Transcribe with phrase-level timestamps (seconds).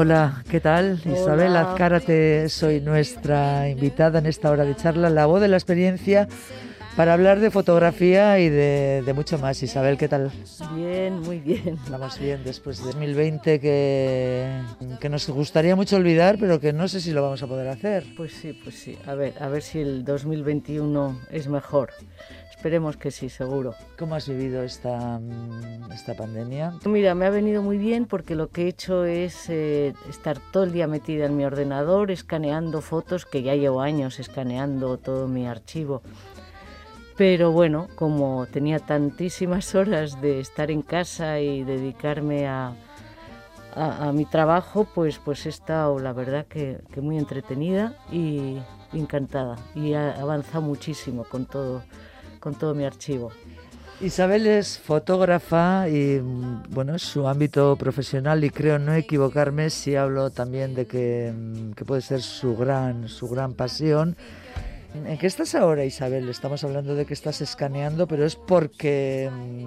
[0.00, 0.98] Hola, ¿qué tal?
[1.04, 1.14] Hola.
[1.14, 6.26] Isabel Azcárate, soy nuestra invitada en esta hora de charla, la voz de la experiencia,
[6.96, 9.62] para hablar de fotografía y de, de mucho más.
[9.62, 10.30] Isabel, ¿qué tal?
[10.74, 11.78] Bien, muy bien.
[11.90, 14.62] Vamos bien después de 2020 que,
[14.98, 18.06] que nos gustaría mucho olvidar, pero que no sé si lo vamos a poder hacer.
[18.16, 18.96] Pues sí, pues sí.
[19.06, 21.90] A ver, a ver si el 2021 es mejor.
[22.60, 23.74] Esperemos que sí, seguro.
[23.98, 26.74] ¿Cómo has vivido esta, mm, esta pandemia?
[26.84, 30.64] Mira, me ha venido muy bien porque lo que he hecho es eh, estar todo
[30.64, 35.46] el día metida en mi ordenador, escaneando fotos, que ya llevo años escaneando todo mi
[35.46, 36.02] archivo.
[37.16, 42.74] Pero bueno, como tenía tantísimas horas de estar en casa y dedicarme a,
[43.74, 48.58] a- a mi trabajo, pues, pues he estado, la verdad, que, que muy entretenida y
[48.92, 49.56] encantada.
[49.74, 51.82] Y ha avanzado muchísimo con todo,
[52.40, 53.30] con todo mi archivo.
[54.00, 56.18] Isabel es fotógrafa y
[56.70, 61.72] bueno, es su ámbito profesional y creo no equivocarme si hablo también de que, mm,
[61.72, 64.16] que puede ser su gran, su gran pasión.
[65.06, 66.28] ¿En qué estás ahora, Isabel?
[66.30, 69.64] Estamos hablando de que estás escaneando, pero es porque, mm,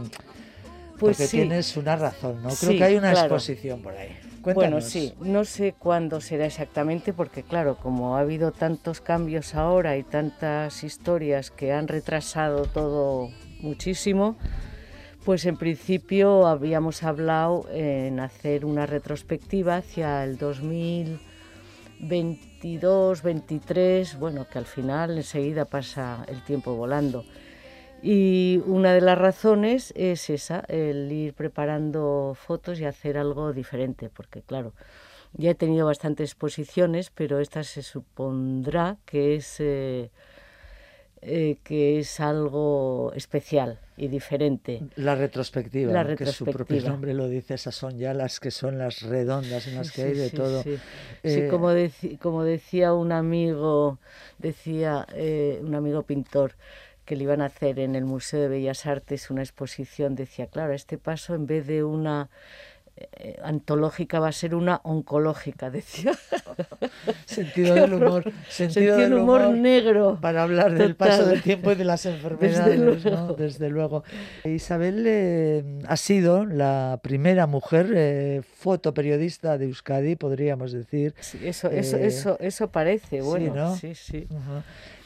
[1.00, 1.38] Pues porque sí.
[1.38, 2.50] tienes una razón, ¿no?
[2.50, 3.36] Creo Sí, que hay una claro.
[3.36, 4.18] exposición por ahí.
[4.44, 9.96] Bueno, sí, no sé cuándo será exactamente porque claro, como ha habido tantos cambios ahora
[9.96, 13.30] y tantas historias que han retrasado todo
[13.62, 14.36] muchísimo,
[15.24, 24.58] pues en principio habíamos hablado en hacer una retrospectiva hacia el 2022, 23, bueno, que
[24.58, 27.24] al final enseguida pasa el tiempo volando.
[28.06, 34.10] Y una de las razones es esa, el ir preparando fotos y hacer algo diferente,
[34.10, 34.74] porque claro,
[35.32, 40.10] ya he tenido bastantes exposiciones, pero esta se supondrá que es, eh,
[41.22, 44.84] eh, que es algo especial y diferente.
[44.98, 46.16] La retrospectiva, La ¿no?
[46.18, 46.90] que su propio retrospectiva.
[46.92, 50.08] nombre lo dice, esas son ya las que son las redondas en las que Sí,
[50.10, 50.62] hay de sí, todo.
[50.64, 50.78] Sí,
[51.24, 51.70] Eh, Sí, como,
[52.20, 53.98] como decía un amigo,
[54.40, 56.56] decía eh, un amigo pintor
[57.06, 60.74] que le iban a hacer en el Museo de Bellas Artes una exposición, decía, claro,
[60.74, 62.30] este paso en vez de una
[62.96, 66.12] eh, antológica va a ser una oncológica, decía.
[67.26, 70.20] Sentido del humor, sentido, Sentido del humor, humor negro.
[70.22, 72.94] para hablar del paso del tiempo y de las enfermedades, ¿no?
[72.94, 73.34] luego.
[73.34, 74.04] Desde luego.
[74.44, 81.16] Isabel eh, ha sido la primera mujer eh, fotoperiodista de Euskadi, podríamos decir.
[81.20, 83.76] Sí, eso, eso, eso, eso parece, sí, bueno, ¿no?
[83.76, 84.28] sí, sí.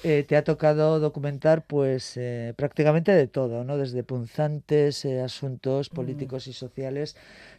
[0.10, 3.78] Eh, te ha tocado documentar pues eh, prácticamente de todo, ¿no?
[3.78, 7.16] Desde punzantes eh, asuntos políticos y sociales.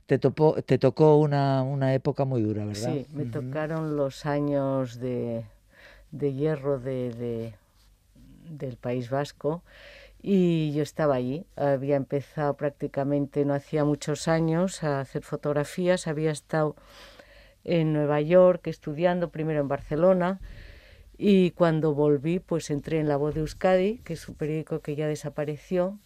[0.06, 2.94] Te, topó, te tocó una, una época muy dura, ¿verdad?
[2.94, 5.44] Sí, me tocaron los años de,
[6.10, 7.54] de hierro de, de-
[8.50, 9.62] del País Vasco
[10.22, 11.44] y yo estaba allí.
[11.56, 16.06] Había empezado prácticamente, no hacía muchos años, a hacer fotografías.
[16.06, 16.76] Había estado
[17.64, 20.40] en Nueva York estudiando, primero en Barcelona.
[21.20, 24.94] Y cuando volví, pues entré en La Voz de Euskadi, que es un periódico que
[24.94, 25.98] ya desapareció.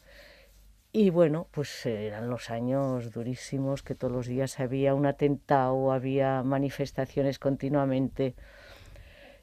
[0.91, 6.43] Y bueno, pues eran los años durísimos, que todos los días había un atentado, había
[6.43, 8.35] manifestaciones continuamente.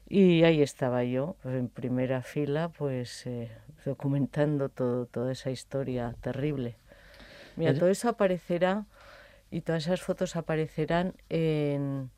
[0.08, 3.48] Y ahí estaba yo, pues, en primera fila, pues eh,
[3.84, 6.74] documentando todo, toda esa historia terrible.
[7.54, 8.86] Mira, todo eso aparecerá
[9.52, 12.10] y todas esas fotos aparecerán en,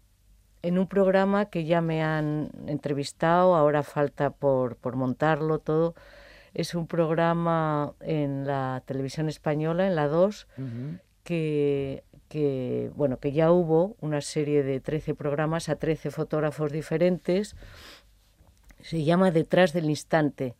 [0.62, 5.94] en un programa que ya me han entrevistado, ahora falta por, por montarlo todo.
[6.54, 10.98] Es un programa en la televisión española, en la 2, Ujú.
[11.24, 17.56] que, que, bueno, que ya hubo una serie de 13 programas a 13 fotógrafos diferentes.
[18.80, 20.54] Se llama Detrás del Instante.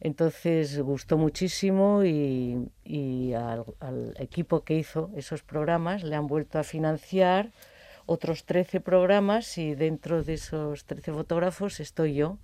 [0.00, 6.58] Entonces gustó muchísimo y, y al, al equipo que hizo esos programas le han vuelto
[6.58, 7.50] a financiar
[8.06, 12.38] otros 13 programas y dentro de esos 13 fotógrafos estoy yo,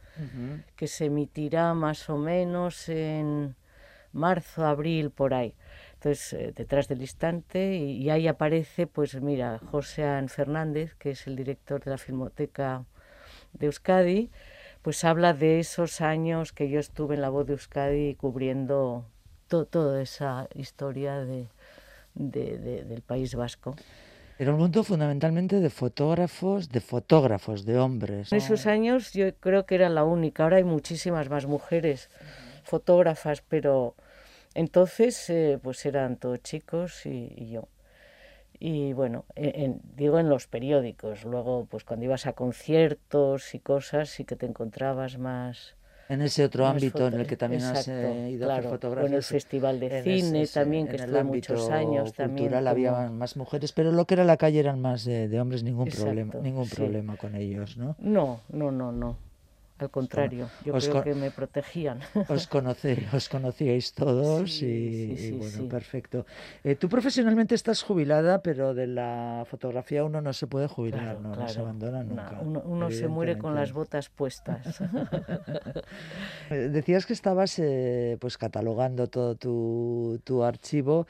[0.76, 3.56] que se emitirá más o menos en
[4.12, 5.54] marzo, abril, por ahí.
[5.94, 11.10] Entonces, eh, detrás del instante, y, y ahí aparece, pues mira, José An Fernández, que
[11.10, 12.84] es el director de la Filmoteca
[13.52, 14.30] de Euskadi,
[14.82, 19.04] pues habla de esos años que yo estuve en la voz de Euskadi cubriendo
[19.46, 21.48] toda esa historia de,
[22.14, 23.76] del País Vasco.
[24.40, 28.32] Era un mundo fundamentalmente de fotógrafos, de fotógrafos, de hombres.
[28.32, 30.44] En esos años yo creo que era la única.
[30.44, 32.08] Ahora hay muchísimas más mujeres
[32.64, 33.94] fotógrafas, pero
[34.54, 37.68] entonces eh, pues eran todos chicos y, yo.
[38.58, 39.26] Y bueno,
[39.94, 41.24] digo en los periódicos.
[41.24, 45.76] Luego, pues cuando ibas a conciertos y cosas, sí que te encontrabas más
[46.10, 49.10] en ese otro ámbito en el que también has eh, ido a hacer fotografías.
[49.10, 52.12] en el Festival de Cine también, que estuve muchos años.
[52.12, 55.88] También había más mujeres, pero lo que era la calle eran más de, hombres, ningún
[55.88, 57.94] problema ningún problema con ellos, ¿no?
[58.00, 59.29] No, no, no, no.
[59.80, 62.00] Al contrario, yo creo que me protegían.
[62.28, 66.26] Os, conocí, os conocíais todos y, bueno, perfecto.
[66.62, 71.48] Eh, tú profesionalmente estás jubilada, pero de la fotografía uno no se puede jubilar, ¿no?
[71.48, 72.40] se abandona nunca.
[72.42, 74.82] uno, se muere con las botas puestas.
[76.50, 81.06] Eh, decías que estabas eh, pues catalogando todo tu, tu archivo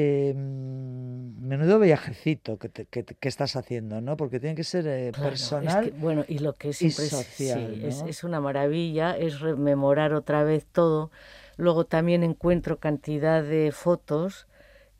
[0.00, 4.16] eh, menudo viajecito que, que, estás haciendo, ¿no?
[4.16, 5.92] Porque tiene que ser eh, personal.
[5.96, 10.66] bueno, y lo que es y social, es, es, una maravilla, es rememorar otra vez
[10.66, 11.10] todo.
[11.56, 14.46] Luego también encuentro cantidad de fotos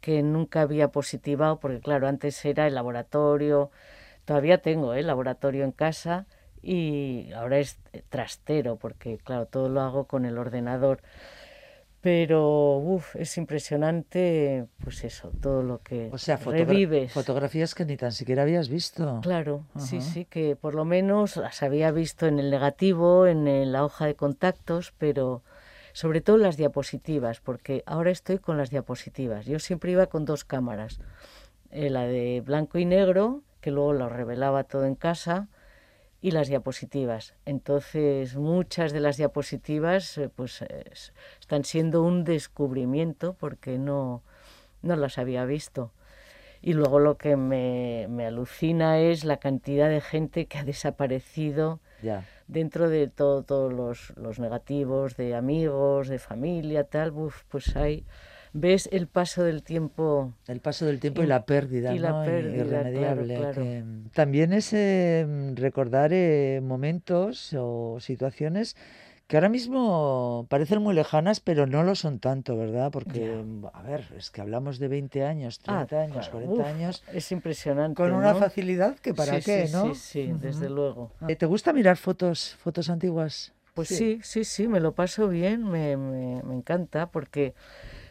[0.01, 3.71] que nunca había positivado, porque claro, antes era el laboratorio,
[4.25, 5.03] todavía tengo el ¿eh?
[5.05, 6.27] laboratorio en casa
[6.61, 7.79] y ahora es
[8.09, 11.03] trastero, porque claro, todo lo hago con el ordenador
[12.09, 17.13] pero uf, es impresionante, pues eso, todo lo que o sea, revives.
[17.13, 19.21] Fotografías que ni tan siquiera habías visto.
[19.21, 23.85] Claro, sí, sí, que por lo menos las había visto en el negativo, en la
[23.85, 25.43] hoja de contactos, pero
[25.93, 29.45] sobre todo las diapositivas, porque ahora estoy con las diapositivas.
[29.45, 31.01] Yo siempre iba con dos cámaras,
[31.71, 35.49] eh, la de blanco y negro, que luego lo revelaba todo en casa,
[36.21, 37.35] y las diapositivas.
[37.45, 40.65] Entonces, muchas de las diapositivas eh, pues
[41.41, 44.23] están siendo un descubrimiento porque no,
[44.83, 45.93] no las había visto.
[46.61, 51.81] Y luego lo que me, me alucina es la cantidad de gente que ha desaparecido
[52.49, 57.13] dentro de todos los, los, negativos, de amigos, de familia, tal.
[57.49, 58.05] pues hay
[58.53, 60.33] ves el paso del tiempo.
[60.47, 63.85] El paso del tiempo y, la pérdida, y la pérdida, irremediable.
[64.13, 68.77] También es em, recordar eh, momentos o situaciones
[69.29, 72.91] que ahora mismo parecen muy lejanas, pero no lo son tanto, ¿verdad?
[72.91, 77.05] Porque, a ver, es que hablamos de 20 años, 30 ah, años, 40 años.
[77.13, 77.95] Es impresionante.
[77.95, 79.95] Con una facilidad que para qué, ¿no?
[79.95, 81.13] Sí, sí, desde luego.
[81.29, 83.53] Eh, ¿Te gusta mirar fotos, fotos antiguas?
[83.75, 87.55] Pues sí, sí, sí, me lo paso bien, me, me, me encanta, porque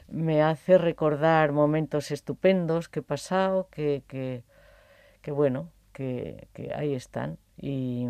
[0.09, 4.43] me hace recordar momentos estupendos que he pasado, que, que,
[5.21, 7.37] que bueno, que, que, ahí están.
[7.57, 8.07] Y,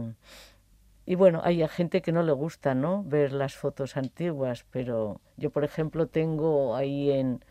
[1.06, 3.04] y bueno, hay gente que no le gusta, ¿no?
[3.04, 7.44] Ver las fotos antiguas, pero yo, por ejemplo, tengo ahí en,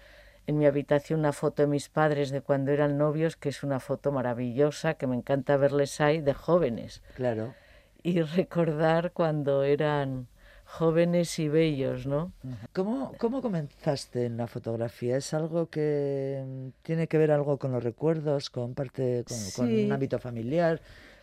[0.46, 3.80] en mi habitación una foto de mis padres de cuando eran novios, que es una
[3.80, 7.02] foto maravillosa, que me encanta verles ahí de jóvenes.
[7.14, 7.54] Claro.
[8.02, 10.28] Y recordar cuando eran
[10.76, 12.32] jóvenes y bellos, ¿no?
[12.74, 15.16] ¿Cómo, ¿Cómo comenzaste en la fotografía?
[15.16, 19.24] ¿Es algo que mm, tiene que ver algo con los recuerdos, con parte,
[19.56, 20.80] con, un ámbito familiar?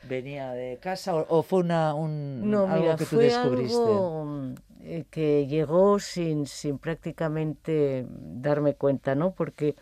[0.10, 3.78] ¿Venía de casa o, fue una, un, no, algo que tú descubriste?
[3.78, 9.34] Algo mm, eh, que llegó sin, sin prácticamente darme cuenta, ¿no?
[9.36, 9.76] Porque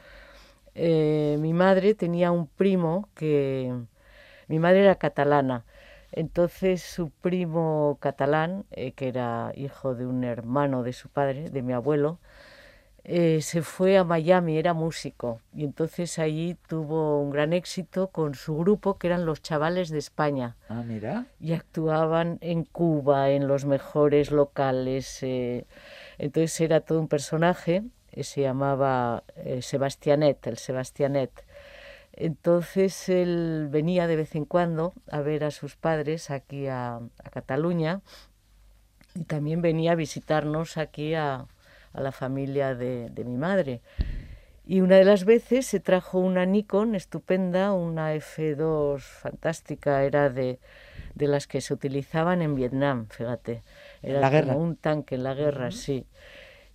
[0.75, 3.73] eh, mi madre tenía un primo que...
[4.47, 5.63] Mi madre era catalana
[6.11, 11.61] entonces su primo catalán, eh, que era hijo de un hermano de su padre, de
[11.61, 12.19] mi abuelo,
[13.03, 18.35] eh, se fue a Miami, era músico, y entonces allí tuvo un gran éxito con
[18.35, 20.55] su grupo, que eran los chavales de España.
[20.69, 21.25] Ah, mira.
[21.39, 25.23] Y actuaban en Cuba, en los mejores locales.
[25.23, 25.65] Eh,
[26.19, 27.83] entonces era todo un personaje,
[28.21, 29.23] se llamaba
[29.61, 31.31] Sebastianet, el Sebastianet
[32.13, 36.99] entonces él venía de vez en cuando a ver a sus padres aquí a,
[37.31, 38.01] Cataluña
[39.15, 41.45] y también venía a visitarnos aquí a,
[41.93, 43.81] la familia de, mi madre.
[44.65, 50.59] Y una de las veces se trajo una Nikon estupenda, una F2 fantástica, era de,
[51.15, 53.63] las que se utilizaban en Vietnam, fíjate.
[54.01, 56.05] Era la como un tanque en la guerra, sí.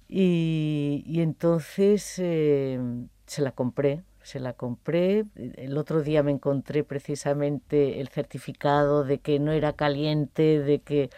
[0.09, 2.79] Y, entonces eh,
[3.25, 5.25] se la compré, se la compré.
[5.37, 11.11] El otro día me encontré precisamente el certificado de que no era caliente, de que...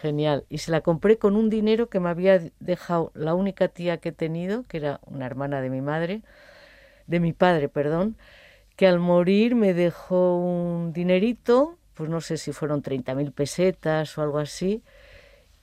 [0.00, 0.44] Genial.
[0.48, 4.10] Y se la compré con un dinero que me había dejado la única tía que
[4.10, 6.22] he tenido, que era una hermana de mi madre,
[7.08, 8.16] de mi padre, perdón,
[8.76, 14.22] que al morir me dejó un dinerito, pues no sé si fueron 30.000 pesetas o
[14.22, 14.84] algo así.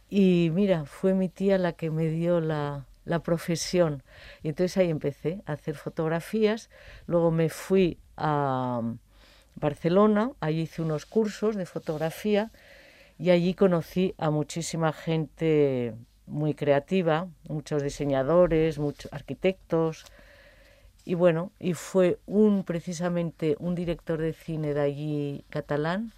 [0.09, 4.03] Y mira, fue mi tía la que me dio la, la profesión.
[4.43, 6.69] Y entonces ahí empecé a hacer fotografías.
[7.07, 8.81] Luego me fui a
[9.55, 12.51] Barcelona, allí hice unos cursos de fotografía
[13.17, 15.95] y allí conocí a muchísima gente
[16.27, 20.05] muy creativa, muchos diseñadores, muchos arquitectos.
[21.05, 26.11] Y bueno, y fue un precisamente un director de cine de allí catalán,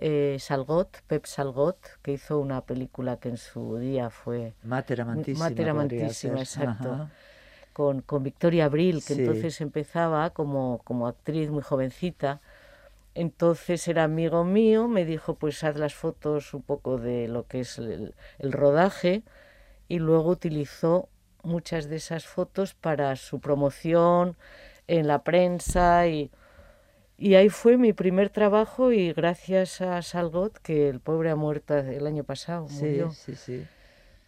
[0.00, 4.54] eh, Salgot, Pep Salgot, que hizo una película que en su día fue...
[4.62, 5.48] Mater amantísima.
[5.48, 7.08] Mater amantísima, exacto.
[7.72, 12.40] Con, con, Victoria Abril, que entonces empezaba como, como actriz muy jovencita.
[13.14, 17.60] Entonces era amigo mío, me dijo, pues haz las fotos un poco de lo que
[17.60, 19.22] es el, el rodaje
[19.88, 21.08] y luego utilizó
[21.42, 24.36] muchas de esas fotos para su promoción
[24.86, 26.30] en la prensa y
[27.18, 31.76] y ahí fue mi primer trabajo y gracias a Salgot, que el pobre ha muerto
[31.76, 33.66] el año pasado, sí, Sí, sí.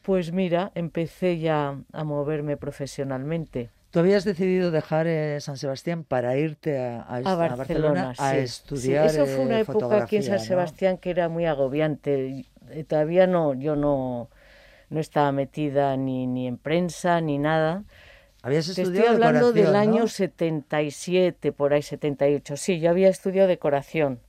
[0.03, 3.69] Pues mira, empecé ya a moverme profesionalmente.
[3.91, 9.27] ¿Tú habías decidido dejar eh, San Sebastián para irte a, a, Barcelona, a estudiar Eso
[9.27, 12.47] fue una eh, época aquí en San Sebastián que era muy agobiante.
[12.75, 14.29] Y todavía no, yo no,
[14.91, 17.85] no estaba metida ni, ni en prensa ni nada.
[18.49, 20.09] ¿Habías Te estudiado estoy hablando del decoración, año ¿no?
[20.09, 22.57] 77, por ahí 78.
[22.57, 24.21] Sí, yo había estudiado decoración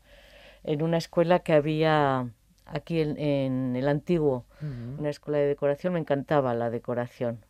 [0.64, 2.28] en una escuela que había
[2.66, 5.00] aquí en, en el antiguo, Ujú.
[5.00, 5.94] una escuela de decoración.
[5.94, 7.46] Me encantaba la decoración.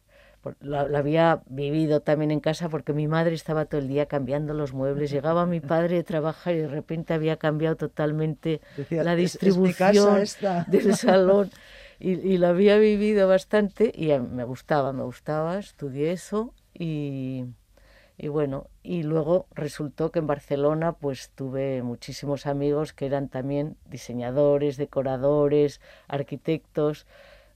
[0.62, 4.54] La, la había vivido también en casa porque mi madre estaba todo el día cambiando
[4.54, 5.12] los muebles.
[5.12, 9.32] Llegaba mi padre de trabajar y de repente había cambiado totalmente Decía, la "Es- es
[9.34, 10.64] distribución esta".
[10.70, 11.50] del salón
[12.00, 17.46] y, y lo había vivido bastante y me gustaba, me gustaba, estudié eso y,
[18.18, 23.76] y bueno, y luego resultó que en Barcelona pues tuve muchísimos amigos que eran también
[23.86, 27.06] diseñadores, decoradores, arquitectos,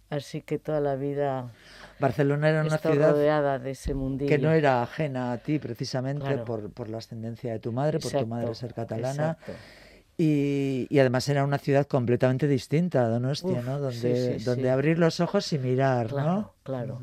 [0.09, 1.51] así que toda la vida
[1.99, 4.29] Barcelona era una ciudad rodeada de ese mundillo.
[4.29, 6.45] que no era ajena a ti precisamente Claro.
[6.45, 9.37] por, por la ascendencia de tu madre, por tu madre ser catalana.
[10.15, 13.79] Y, y además era una ciudad completamente distinta a Donostia, Uf, ¿no?
[13.79, 14.67] Donde, sí, donde sí.
[14.67, 16.53] abrir los ojos y mirar, Claro, ¿no?
[16.61, 17.01] claro.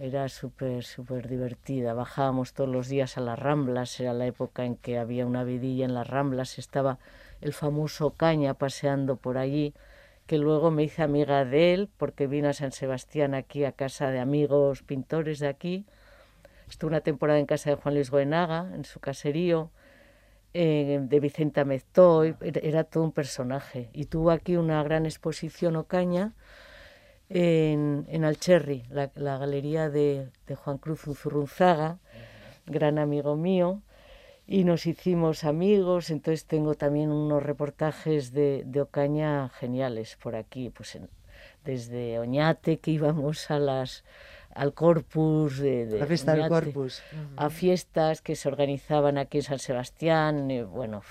[0.00, 1.92] Era súper, súper divertida.
[1.92, 5.84] Bajábamos todos los días a las Ramblas, era la época en que había una vidilla
[5.84, 6.98] en las Ramblas, estaba
[7.42, 9.74] el famoso Caña paseando por allí,
[10.26, 14.10] que luego me hice amiga de él porque vino a San Sebastián aquí a casa
[14.10, 15.84] de amigos pintores de aquí.
[16.66, 19.70] Estuve una temporada en casa de Juan Luis Goenaga, en su caserío,
[20.54, 23.90] eh, de Vicenta Meztoy, era, era todo un personaje.
[23.92, 26.32] Y tuvo aquí una gran exposición Ocaña
[27.30, 31.98] en, en Alcherri, la, la galería de, de Juan Cruz Unzurrunzaga,
[32.66, 33.80] gran amigo mío,
[34.46, 40.70] y nos hicimos amigos, entonces tengo también unos reportajes de, de Ocaña geniales por aquí,
[40.70, 41.08] pues en-
[41.64, 44.04] desde Oñate, que íbamos a las
[44.52, 47.02] al Corpus de, de La fiesta del Corpus.
[47.36, 51.02] a fiestas que se organizaban aquí en San Sebastián, y bueno,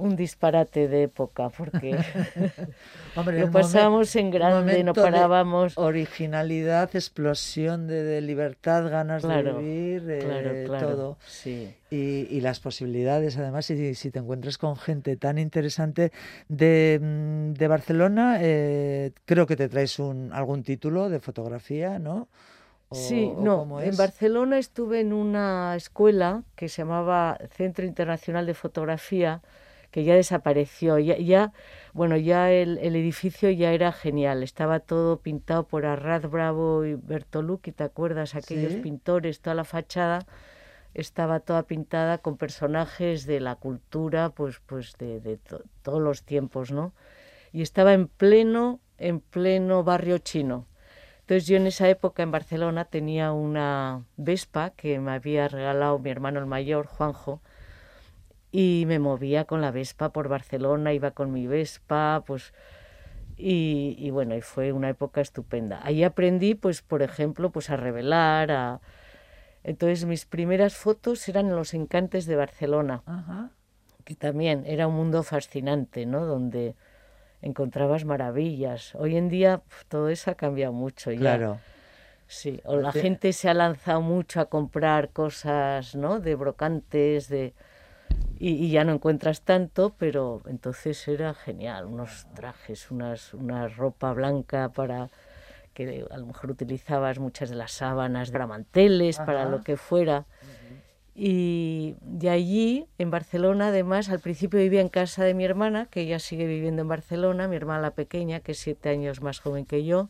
[0.00, 1.96] un disparate de época, porque
[3.16, 5.78] Hombre, lo pasamos en un grande, no momento de parábamos.
[5.78, 11.18] Originalidad, explosión de, de libertad, ganas Claro, de vivir, eh, claro, todo.
[11.26, 11.72] Sí.
[11.90, 16.12] Y, y las posibilidades, además, si, si te encuentras con gente tan interesante
[16.48, 22.28] de, mm, de Barcelona, eh, creo que te traes un, algún título de fotografía, ¿no?
[22.90, 23.96] O- Sí, no, en.
[23.96, 29.42] Barcelona estuve en una escuela que se llamaba Centro Internacional de Fotografía,
[29.90, 30.98] que ya desapareció.
[30.98, 31.52] Ya, ya
[31.92, 36.94] bueno, ya el, el edificio ya era genial, estaba todo pintado por Arrad Bravo y
[36.94, 38.34] Bertolucci, ¿te acuerdas?
[38.34, 38.80] Aquellos Sí.
[38.80, 40.26] pintores, toda la fachada
[40.94, 46.24] estaba toda pintada con personajes de la cultura, pues, pues de, de to- todos los
[46.24, 46.92] tiempos, ¿no?
[47.52, 50.66] Y estaba en pleno, en pleno barrio chino.
[51.20, 56.10] Entonces yo en esa época en Barcelona tenía una Vespa que me había regalado mi
[56.10, 57.40] hermano el mayor, Juanjo,
[58.52, 62.52] y me movía con la Vespa por Barcelona, iba con mi Vespa, pues
[63.36, 65.80] y, y bueno, y fue una época estupenda.
[65.82, 68.80] Ahí aprendí, pues, por ejemplo, pues a revelar, a...
[69.64, 73.50] Entonces mis primeras fotos eran en los encantes de Barcelona, Ajá.
[74.04, 76.26] que también era un mundo fascinante, ¿no?
[76.26, 76.74] Donde
[77.42, 78.94] encontrabas maravillas.
[78.94, 81.18] Hoy en día todo eso ha cambiado mucho ya.
[81.20, 81.58] Claro.
[82.26, 86.20] Sí, o la Te- gente se ha lanzado mucho a comprar cosas, ¿no?
[86.20, 87.54] De brocantes, de...
[88.40, 94.14] Y, y ya no encuentras tanto, pero entonces era genial, unos trajes, unas, una ropa
[94.14, 95.10] blanca para
[95.74, 99.50] que a lo mejor utilizabas muchas de las sábanas para manteles, para Ajá.
[99.50, 100.24] lo que fuera.
[101.14, 106.00] Y de allí, en Barcelona, además, al principio vivía en casa de mi hermana, que
[106.00, 109.66] ella sigue viviendo en Barcelona, mi hermana la pequeña, que es siete años más joven
[109.66, 110.08] que yo.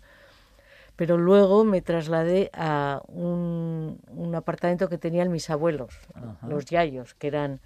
[0.94, 6.46] Pero luego me trasladé a un, un apartamento que tenían mis abuelos, Ajá.
[6.46, 7.60] los yayos, que eran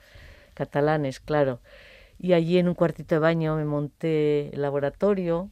[0.54, 1.60] catalanes, claro.
[2.18, 5.50] Y allí en un cuartito de baño me monté el laboratorio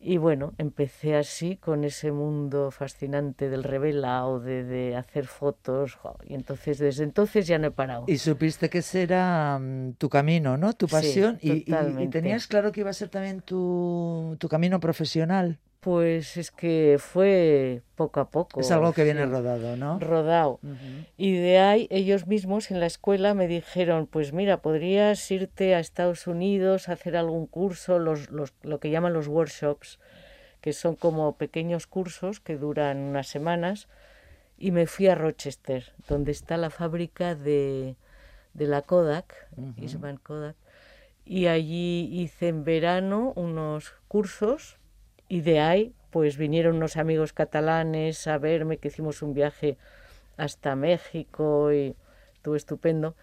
[0.00, 5.98] y bueno, empecé así con ese mundo fascinante del revelado, de, de hacer fotos.
[6.24, 8.04] Y entonces, desde entonces ya no he parado.
[8.06, 10.72] Y supiste que ese era mm, tu camino, ¿no?
[10.72, 11.38] Tu Sí, pasión.
[11.42, 15.58] y- y- y, tenías claro que iba a ser también tu, tu camino profesional.
[15.88, 18.60] Pues es que fue poco a poco.
[18.60, 19.98] es algo que viene sí, rodado, ¿no?
[19.98, 20.60] rodado.
[21.16, 25.78] Y de ahí ellos mismos en la escuela me dijeron, pues mira, podrías irte a
[25.78, 29.98] Estados Unidos a hacer algún curso, los, los, lo que llaman los workshops,
[30.60, 33.88] que son como pequeños cursos que duran unas semanas.
[34.58, 37.96] Y me fui a Rochester, donde está la fábrica de,
[38.52, 39.48] de la Kodak.
[39.78, 40.56] Eastman Kodak.
[41.24, 44.77] Y allí hice en verano unos cursos
[45.28, 49.76] y de ahí pues vinieron unos amigos catalanes a verme, que hicimos un viaje
[50.36, 51.94] hasta México y
[52.34, 53.14] estuvo estupendo.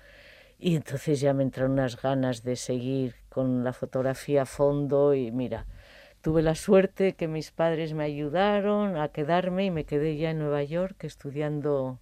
[0.60, 5.32] Y entonces ya me entraron unas ganas de seguir con la fotografía a fondo y
[5.32, 5.66] mira,
[6.22, 10.40] tuve la suerte que mis padres me ayudaron a quedarme y me quedé ya en
[10.40, 12.00] Nueva York estudiando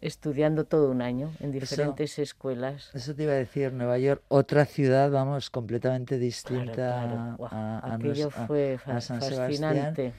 [0.00, 2.90] estudiando todo un año en Eso- diferentes escuelas.
[2.94, 7.48] Eso te iba a decir, Nueva York, otra ciudad, vamos, completamente distinta claro.
[7.50, 9.36] A, a aquello nos- fue a fa- San Sebastián,
[9.96, 10.12] fascinante.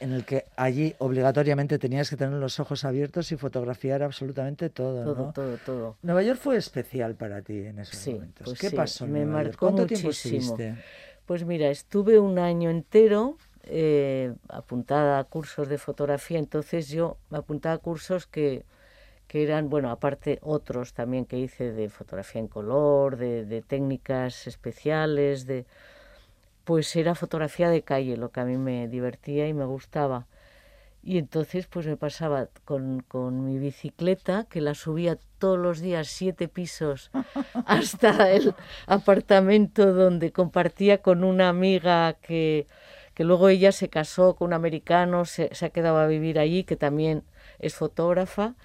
[0.00, 5.04] en el que allí obligatoriamente tenías que tener los ojos abiertos y fotografiar absolutamente todo,
[5.04, 5.32] Todo, ¿no?
[5.32, 5.96] todo, todo.
[6.02, 8.44] Nueva York fue especial para ti en esos Sí, momentos.
[8.44, 9.46] pues ¿Qué sí, pasó en me Nueva York?
[9.52, 10.56] marcó ¿Cuánto tiempo muchísimo.
[11.26, 17.38] Pues mira, estuve un año entero eh, apuntada a cursos de fotografía, entonces yo me
[17.38, 18.64] apuntaba a cursos que,
[19.32, 24.46] que eran, bueno, aparte otros también que hice de fotografía en color, de, de técnicas
[24.46, 25.64] especiales, de
[26.64, 30.26] pues era fotografía de calle, lo que a mí me divertía y me gustaba.
[31.02, 36.08] Y entonces pues me pasaba con, con mi bicicleta, que la subía todos los días
[36.08, 37.10] siete pisos
[37.66, 38.54] hasta el
[38.86, 42.66] apartamento donde compartía con una amiga que,
[43.14, 46.64] que luego ella se casó con un americano, se, se ha quedado a vivir allí,
[46.64, 47.22] que también
[47.60, 48.56] es fotógrafa,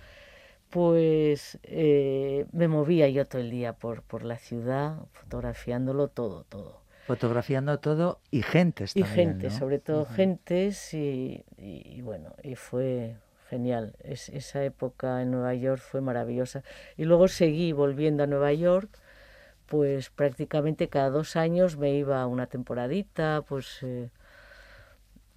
[0.70, 6.82] pues eh, me movía yo todo el día por, por la ciudad, fotografiándolo todo, todo.
[7.06, 9.58] Fotografiando todo y gentes Y también, gente, ¿no?
[9.58, 13.16] sobre todo gentes y, y- y bueno, y fue
[13.50, 13.96] genial.
[14.04, 16.64] Es, esa época en Nueva York fue maravillosa.
[16.98, 18.90] Y luego seguí volviendo a Nueva York,
[19.68, 24.10] pues prácticamente cada dos años me iba una temporadita, pues, eh,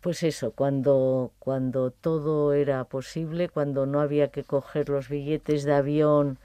[0.00, 5.74] pues eso, cuando, cuando todo era posible, cuando no había que coger los billetes de
[5.74, 6.38] avión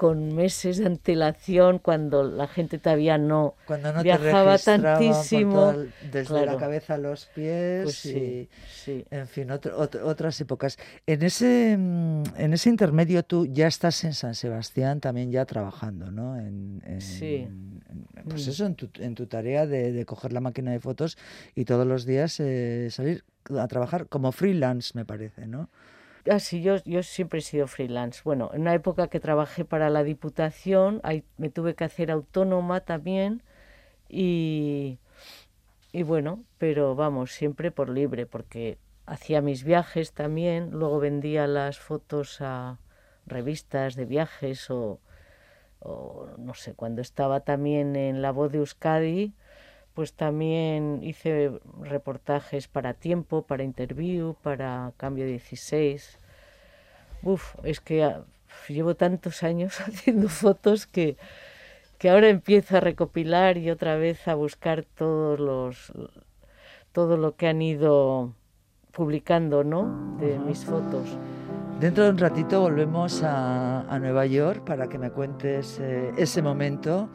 [0.00, 5.72] con meses de antelación, cuando la gente todavía no Cuando no viajaba te tantísimo.
[5.72, 9.04] el- desde la cabeza a los pies Pues y, sí, sí.
[9.10, 10.78] en fin, otro- ot- otras épocas.
[11.06, 16.10] En ese, mm, en ese intermedio tú ya estás en San Sebastián también ya trabajando,
[16.10, 16.38] ¿no?
[16.38, 17.34] En, en- Sí.
[17.46, 17.82] en-
[18.26, 18.50] pues Mm.
[18.50, 21.18] eso, en tu, en tu tarea de, de coger la máquina de fotos
[21.54, 23.22] y todos los días eh, salir
[23.54, 25.68] a trabajar como freelance, me parece, ¿no?
[26.28, 28.20] Ah, sí, yo, yo siempre he sido freelance.
[28.24, 32.80] Bueno, en una época que trabajé para la Diputación, ahí me tuve que hacer autónoma
[32.80, 33.42] también
[34.08, 34.98] y,
[35.92, 41.78] y bueno, pero vamos, siempre por libre, porque hacía mis viajes también, luego vendía las
[41.78, 42.78] fotos a
[43.26, 45.00] revistas de viajes o,
[45.80, 49.34] o no sé, cuando estaba también en La Voz de Euskadi,
[49.94, 56.18] pues también hice reportajes para Tiempo, para Interview, para Cambio 16.
[57.22, 58.24] Uf, es que ah,
[58.68, 61.16] llevo tantos años haciendo fotos que,
[61.98, 65.92] que ahora empiezo a recopilar y otra vez a buscar todos los
[66.92, 68.34] todo lo que han ido
[68.92, 70.16] publicando, ¿no?
[70.18, 71.16] De mis fotos.
[71.78, 76.42] Dentro de un ratito volvemos a, a Nueva York para que me cuentes eh, ese
[76.42, 77.08] momento,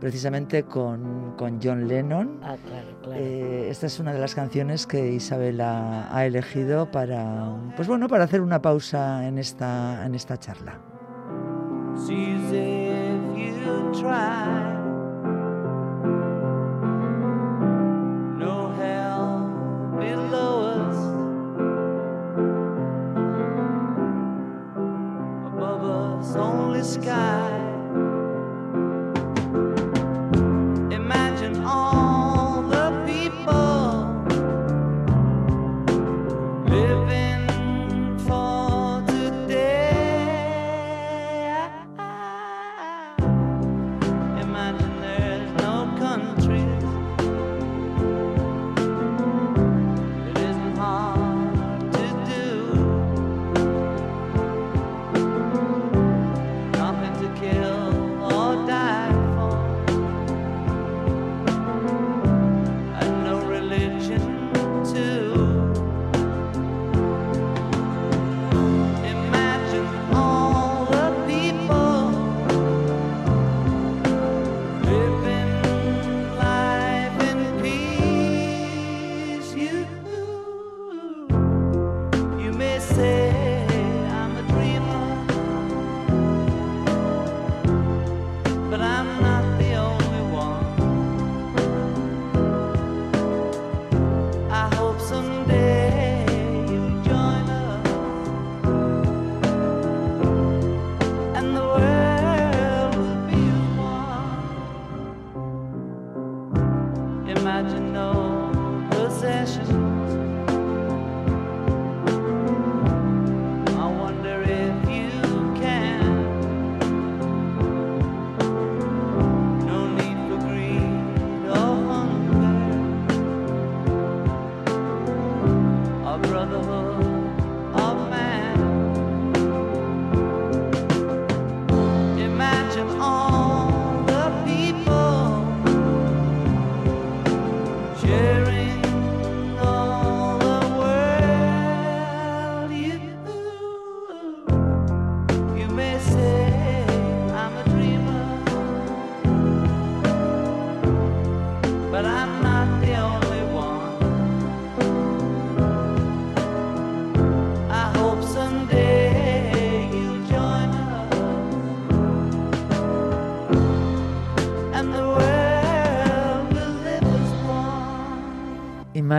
[0.00, 2.40] precisamente con, con John Lennon.
[2.42, 3.20] Ah, claro, claro.
[3.20, 8.08] Eh, esta es una de las canciones que Isabel ha, ha elegido para, pues bueno,
[8.08, 10.80] para hacer una pausa en esta, en esta charla.
[11.94, 12.50] Sees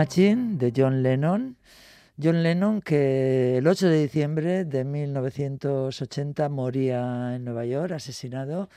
[0.02, 1.56] Imagine de John Lennon.
[2.20, 8.68] John Lennon que el 8 de diciembre de 1980 moría en Nueva York, asesinado.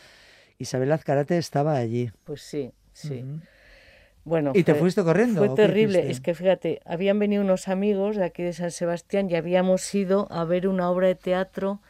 [0.60, 2.12] Isabel Azcarate estaba allí.
[2.26, 3.26] Pues sí, sí.
[4.24, 5.44] Bueno, ¿Y te fuiste corriendo?
[5.44, 6.12] Fue terrible.
[6.12, 10.28] Es que fíjate, habían venido unos amigos de aquí de San Sebastián y habíamos ido
[10.30, 11.82] a ver una obra de teatro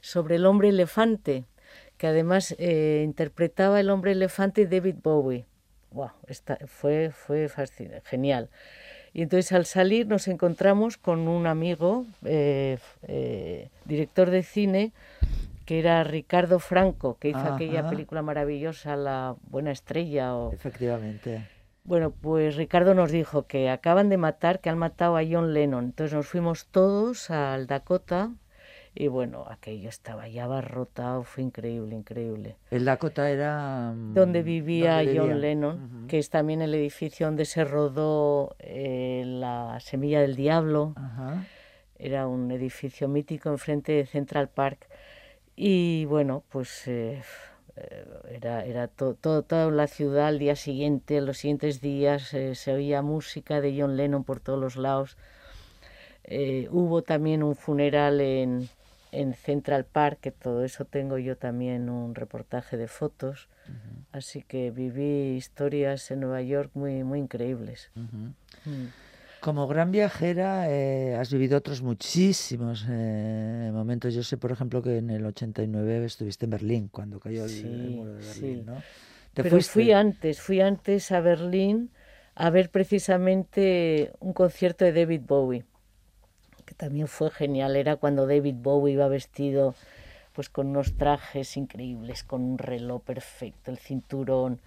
[0.00, 1.44] sobre el hombre elefante,
[1.98, 5.49] que además eh, interpretaba el hombre elefante David Bowie.
[5.92, 8.48] Wow, esta- fue, fue fascinante, genial.
[9.12, 14.92] Y entonces al salir nos encontramos con un amigo, eh, eh, director de cine,
[15.66, 17.90] que era Ricardo Franco, que hizo aquella Ajá.
[17.90, 20.34] película maravillosa, La Buena Estrella.
[20.36, 20.52] O...
[20.52, 21.46] Efectivamente.
[21.84, 25.86] Bueno, pues Ricardo nos dijo que acaban de matar, que han matado a John Lennon.
[25.86, 28.30] Entonces nos fuimos todos al Dakota
[28.94, 32.56] y bueno, aquello estaba ya abarrotado, fue increíble, increíble.
[32.70, 33.92] El Dakota era...
[33.94, 35.40] mm, Donde vivía donde John vivía.
[35.40, 40.94] Lennon, que es también el edificio donde se rodó eh, La Semilla del Diablo.
[41.98, 44.86] Era un edificio mítico enfrente de Central Park.
[45.54, 47.22] Y bueno, pues eh,
[47.76, 52.54] eh, era, era to- todo, toda la ciudad al día siguiente, los siguientes días eh,
[52.54, 55.16] se oía música de John Lennon por todos los lados.
[56.24, 58.68] Eh, hubo también un funeral en,
[59.12, 63.48] en Central Park, que todo eso tengo yo también un reportaje de fotos.
[64.12, 67.90] Así que viví historias en Nueva York muy, muy increíbles.
[67.96, 68.34] Ujú.
[68.64, 68.92] Mm.
[69.40, 74.12] Como gran viajera eh, has vivido otros muchísimos eh, momentos.
[74.14, 77.90] Yo sé, por ejemplo, que en el 89 estuviste en Berlín, cuando cayó el, el
[77.90, 78.66] Sí, muro de Berlín, sí.
[78.66, 78.84] ¿no?
[79.32, 79.62] ¿Te Pero fuiste?
[79.62, 81.90] fui antes, fui antes a Berlín
[82.34, 85.64] a ver precisamente un concierto de David Bowie,
[86.70, 87.74] que también fue genial.
[87.74, 89.74] Era cuando David Bowie iba vestido
[90.32, 94.60] pues con unos trajes increíbles, con un reloj perfecto, el cinturón,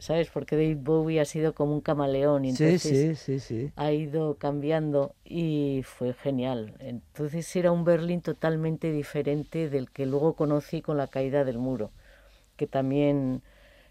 [0.00, 0.28] ¿sabes?
[0.28, 3.70] Porque David Bowie ha sido como un camaleón y entonces sí, sí, sí.
[3.76, 6.74] ha ido cambiando y fue genial.
[6.80, 11.92] Entonces era un Berlín totalmente diferente del que luego conocí con la caída del muro,
[12.56, 13.42] que también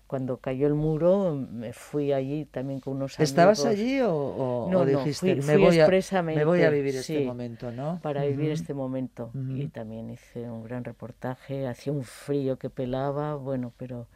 [0.08, 3.30] cuando cayó el muro me fui allí también con unos amigos.
[3.30, 6.62] ¿Estabas allí o, o- No, o no, dijiste, fui- me, voy a, expresamente, me voy
[6.64, 8.00] a vivir este momento, ¿no?
[8.02, 9.32] para vivir este momento.
[9.50, 14.08] Y también hice un gran reportaje, hacía un frío que pelaba, bueno, pero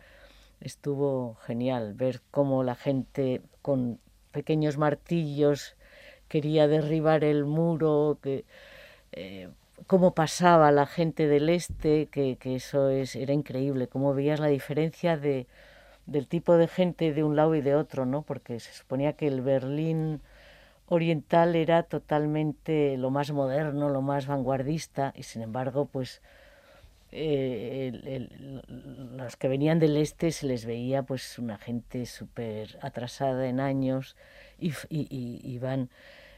[0.62, 4.00] estuvo genial ver cómo la gente con
[4.32, 5.76] pequeños martillos
[6.28, 8.46] quería derribar el muro, que
[9.14, 9.50] eh,
[9.88, 14.48] cómo pasaba la gente del este, que, que eso es, era increíble, cómo veías la
[14.48, 15.48] diferencia de,
[16.10, 18.22] del tipo de gente de un lado y de otro, ¿no?
[18.24, 20.22] Porque se suponía que el Berlín
[20.88, 26.22] oriental era totalmente lo más moderno, lo más vanguardista, y sin embargo, pues
[27.12, 32.78] eh, el- el- los que venían del este se les veía pues una gente súper
[32.84, 34.16] atrasada en años
[34.60, 35.90] y, y- y- iban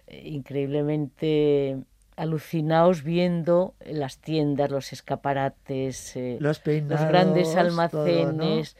[0.07, 1.77] eh, increíblemente
[2.15, 7.60] alucinados viendo las tiendas, los escaparates, eh, Los peinados, grandes todo, ¿no?
[7.60, 8.77] almacenes.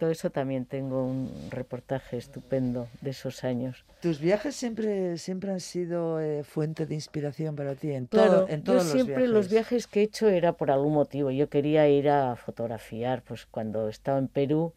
[0.00, 3.84] Todo eso también tengo un reportaje estupendo de esos años.
[4.00, 7.90] ¿Tus viajes siempre, siempre han sido eh, fuente de inspiración para ti?
[7.92, 9.52] En, Claro, todo, en todos yo siempre los los viajes.
[9.52, 11.30] viajes que he hecho era por algún motivo.
[11.30, 14.72] Yo quería ir a fotografiar, pues cuando estaba en Perú,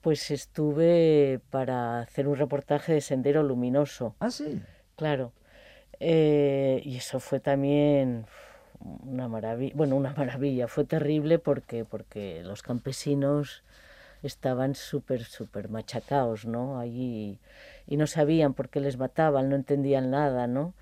[0.00, 4.62] pues estuve para hacer un reportaje de Sendero Luminoso, Ah, sí.
[4.96, 5.32] claro.
[6.00, 8.24] Eh, y eso fue también
[8.80, 13.62] una maravilla, bueno, una maravilla, fue terrible porque, porque los campesinos
[14.22, 16.78] estaban súper, súper machacados, ¿no?
[16.78, 17.38] Allí
[17.86, 20.74] y no sabían por qué les mataban, no entendían nada, ¿no?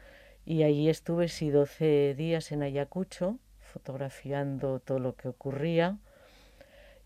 [0.44, 5.99] Y allí estuve, sí, 12 días en Ayacucho, fotografiando todo lo que ocurría.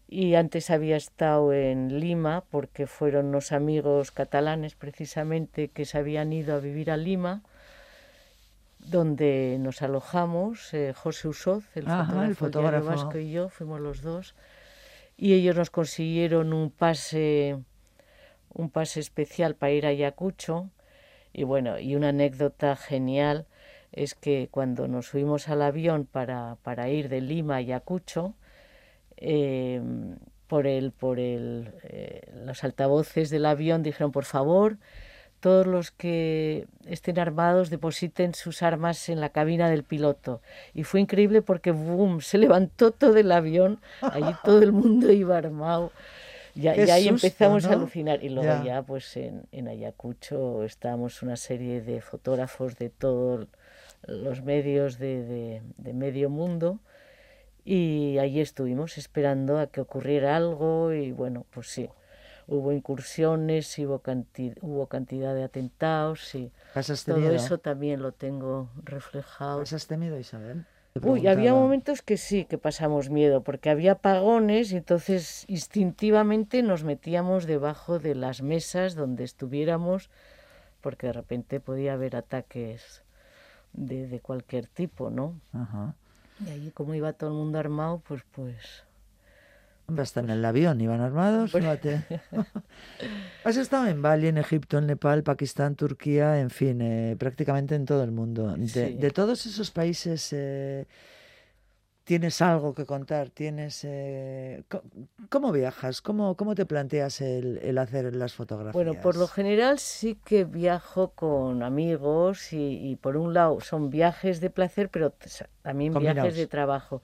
[0.09, 6.33] Y antes había estado en Lima porque fueron unos amigos catalanes precisamente que se habían
[6.33, 7.43] ido a vivir a Lima,
[8.79, 12.87] donde nos alojamos, eh, José Usoz, el Ajá, fotógrafo, el fotógrafo.
[12.87, 14.35] Vasco y yo, fuimos los dos,
[15.21, 17.59] y ellos nos consiguieron un pase,
[18.55, 20.71] un pase especial para ir a Ayacucho,
[21.35, 23.47] y bueno, y una anécdota genial
[23.93, 28.35] es que cuando nos subimos al avión para, para ir de Lima a Ayacucho,
[29.19, 29.83] eh,
[30.47, 34.79] por el, por el, eh, los altavoces del avión dijeron, por favor,
[35.41, 40.41] todos los que estén armados depositen sus armas en la cabina del piloto.
[40.75, 45.37] Y fue increíble porque, boom, se levantó todo el avión, allí todo el mundo iba
[45.39, 45.91] armado.
[46.55, 48.23] Ya, ya ahí susto, empezamos a alucinar.
[48.25, 48.65] Y luego Ya.
[48.65, 53.47] ya, pues en, en Ayacucho estábamos una serie de fotógrafos de todos
[54.07, 56.81] los medios de, de- de medio mundo.
[57.65, 61.89] Y allí estuvimos esperando a que ocurriera algo y bueno, pues sí,
[62.51, 68.69] hubo incursiones, hubo, canti- hubo cantidad de atentados y ¿Pasaste todo eso también lo tengo
[68.85, 69.61] reflejado.
[69.61, 70.65] ¿Pasaste miedo, Isabel?
[70.93, 76.63] Te Uy, había momentos que sí, que pasamos miedo, porque había apagones y entonces instintivamente
[76.63, 80.11] nos metíamos debajo de las mesas donde estuviéramos,
[80.81, 83.05] porque de repente podía haber ataques
[83.73, 85.41] de, de cualquier tipo, ¿no?
[85.53, 85.95] Ajá.
[86.45, 88.85] Y ahí como iba todo el mundo armado, pues pues...
[89.91, 92.05] Hombre, hasta en el avión iban armados, fíjate.
[93.45, 97.87] Has estado en Bali, en Egipto, en Nepal, Pakistán, Turquía, en fin, eh, prácticamente en
[97.87, 98.55] todo el mundo.
[98.57, 98.95] De, Sí.
[98.95, 100.87] de todos esos países, eh,
[102.05, 103.31] ¿tienes algo que contar?
[103.31, 104.63] ¿Tienes, eh,
[105.29, 106.01] ¿Cómo viajas?
[106.03, 108.73] ¿Cómo, cómo te planteas el, el hacer las fotografías?
[108.75, 113.91] Bueno, por lo general sí que viajo con amigos y, y por un lado son
[113.91, 115.13] viajes de placer, pero
[115.63, 116.37] también viajes Combinados.
[116.37, 117.03] de trabajo.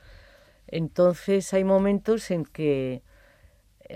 [0.68, 3.02] Entonces hay momentos en que,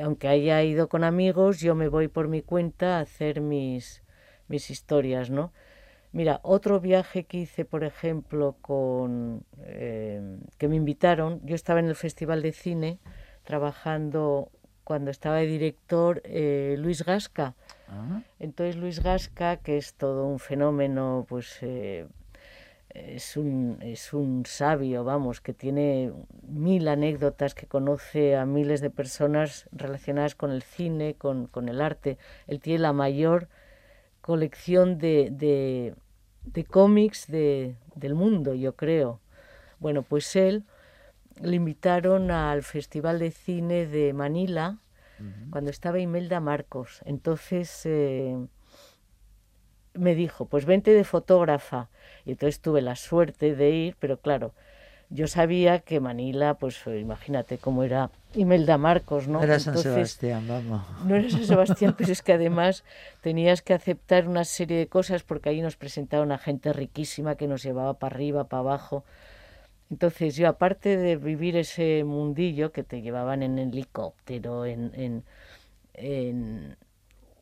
[0.00, 4.02] aunque haya ido con amigos, yo me voy por mi cuenta a hacer mis,
[4.48, 5.52] mis historias, ¿no?
[6.12, 11.86] Mira, otro viaje que hice, por ejemplo, con eh, que me invitaron, yo estaba en
[11.86, 12.98] el Festival de Cine
[13.44, 14.50] trabajando
[14.82, 17.54] cuando estaba de director eh, Luis Gasca.
[17.86, 22.08] Ah, Entonces Luis Gasca, que es todo un fenómeno, pues eh,
[22.90, 28.90] es, un, es un sabio, vamos, que tiene mil anécdotas, que conoce a miles de
[28.90, 32.18] personas relacionadas con el cine, con, con el arte.
[32.46, 33.48] Él tiene la mayor
[34.20, 35.94] colección de, de,
[36.44, 39.20] de cómics de, del mundo, yo creo.
[39.78, 40.64] Bueno, pues él
[41.40, 44.78] le invitaron al Festival de Cine de Manila
[45.50, 47.02] cuando estaba Imelda Marcos.
[47.04, 48.36] Entonces eh,
[50.00, 51.88] me dijo, pues vente de fotógrafa.
[52.24, 54.52] Y entonces tuve la suerte de ir, pero claro,
[55.10, 59.42] yo sabía que Manila, pues imagínate cómo era Imelda Marcos, ¿no?
[59.42, 60.82] Era San Entonces, Sebastián, vamos.
[61.04, 62.84] no era San Sebastián, pero es que además
[63.20, 67.48] tenías que aceptar una serie de cosas porque ahí nos presentaron a gente riquísima que
[67.48, 69.04] nos llevaba para arriba, para abajo.
[69.90, 75.24] Entonces yo, aparte de vivir ese mundillo que te llevaban en helicóptero, en, en,
[75.94, 76.76] en,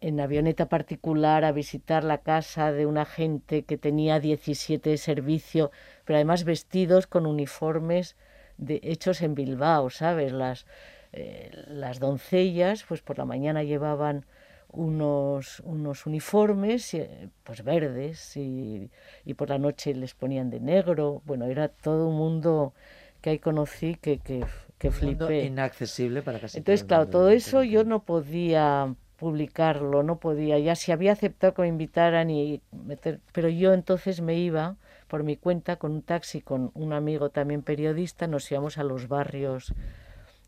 [0.00, 5.70] en avioneta particular a visitar la casa de una gente que tenía 17 de servicio,
[6.04, 8.16] pero además vestidos con uniformes
[8.56, 10.32] de, hechos en Bilbao, ¿sabes?
[10.32, 10.66] Las,
[11.12, 14.26] eh, las doncellas, pues por la mañana llevaban
[14.70, 18.90] unos, unos uniformes eh, pues verdes y,
[19.24, 21.22] y por la noche les ponían de negro.
[21.24, 22.74] Bueno, era todo un mundo
[23.20, 24.44] que ahí conocí que, que,
[24.78, 25.44] que flipé.
[25.44, 30.92] inaccesible para casi Entonces, claro, todo eso yo no podía publicarlo, no podía, ya si
[30.92, 34.76] había aceptado que me invitaran y meter, pero yo entonces me iba
[35.08, 39.08] por mi cuenta con un taxi con un amigo también periodista, nos íbamos a los
[39.08, 39.74] barrios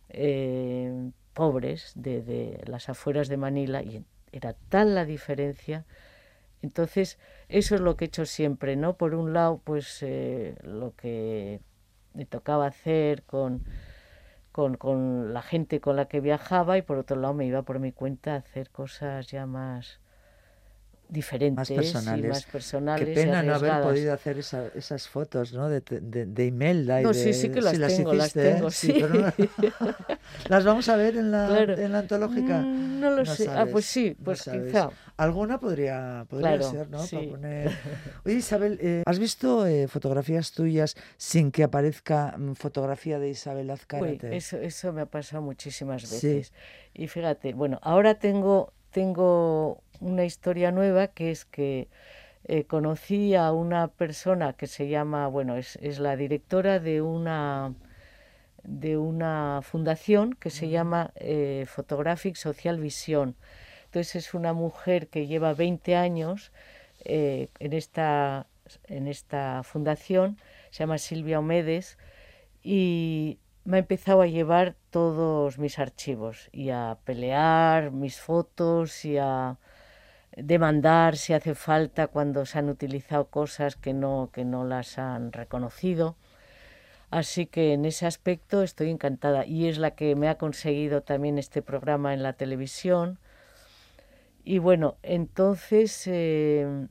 [0.09, 5.85] eh, pobres de, de las afueras de Manila y era tal la diferencia.
[6.63, 8.97] Entonces, eso es lo que he hecho siempre, ¿no?
[8.97, 11.61] Por un lado, pues eh, lo que
[12.15, 13.65] me tocaba hacer con,
[14.61, 17.79] con, con la gente con la que viajaba y por otro lado me iba por
[17.79, 20.01] mi cuenta a hacer cosas ya más
[21.11, 22.29] diferentes y personales.
[22.31, 25.68] más personales Qué y pena no haber podido hacer esa- esas fotos, ¿no?
[25.68, 27.23] De, de, de Imelda y No, de...
[27.23, 28.55] sí, sí que las tengo, las hiciste, ¿eh?
[28.55, 28.92] tengo, sí.
[29.01, 29.33] pero no-
[30.49, 31.77] ¿Las vamos a ver en la, Claro.
[31.77, 32.62] en la antológica?
[32.62, 33.49] Mm, no lo sé.
[33.51, 34.66] Ah, pues sí, no pues sabes.
[34.68, 34.90] quizá.
[35.16, 36.99] Alguna podría, podría Claro, ser, ¿no?
[36.99, 37.27] Para sí.
[37.31, 37.70] poner...
[38.25, 43.66] Oye, Isabel, eh, ¿has visto eh, fotografías tuyas sin que aparezca mm, fotografía de Isabel
[43.68, 44.37] Uy, Azcárate?
[44.37, 46.27] eso, eso me ha pasado muchísimas Sí.
[46.29, 46.53] veces.
[46.94, 51.89] Y fíjate, bueno, ahora tengo, tengo una historia nueva que es que
[52.45, 57.75] eh, conocí a una persona que se llama, bueno, es, es la directora de una
[58.65, 63.37] de una fundación que se llama eh, Photographic Social Vision.
[63.87, 66.53] Entonces es una mujer que lleva 20 años
[67.05, 68.47] eh, en, esta,
[68.85, 70.39] en esta fundación,
[70.71, 71.99] se llama Silvia Omedes,
[72.63, 79.17] y me ha empezado a llevar todos mis archivos y a pelear mis fotos y
[79.19, 79.59] a
[80.37, 85.33] demandar si hace falta cuando se han utilizado cosas que no, que no las han
[85.33, 86.16] reconocido.
[87.11, 91.38] Así que en ese aspecto estoy encantada y es la que me ha conseguido también
[91.38, 93.19] este programa en la televisión.
[94.45, 96.87] Y bueno, entonces eh,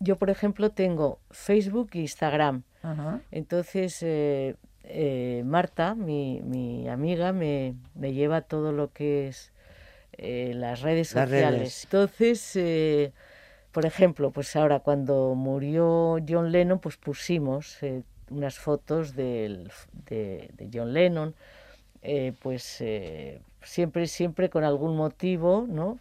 [0.00, 2.62] yo por ejemplo tengo Facebook e Instagram.
[2.82, 3.20] Ajá.
[3.30, 9.52] Entonces eh, eh, Marta, mi, mi amiga, me, me lleva todo lo que es
[10.18, 11.58] eh, las redes Las sociales.
[11.60, 11.84] redes.
[11.84, 13.12] Entonces, eh,
[13.72, 19.70] por ejemplo, pues ahora cuando murió John Lennon, pues pusimos eh, unas fotos del-
[20.08, 21.34] de, de John Lennon,
[22.42, 22.82] pues
[23.62, 25.98] siempre, siempre con algún motivo, ¿no?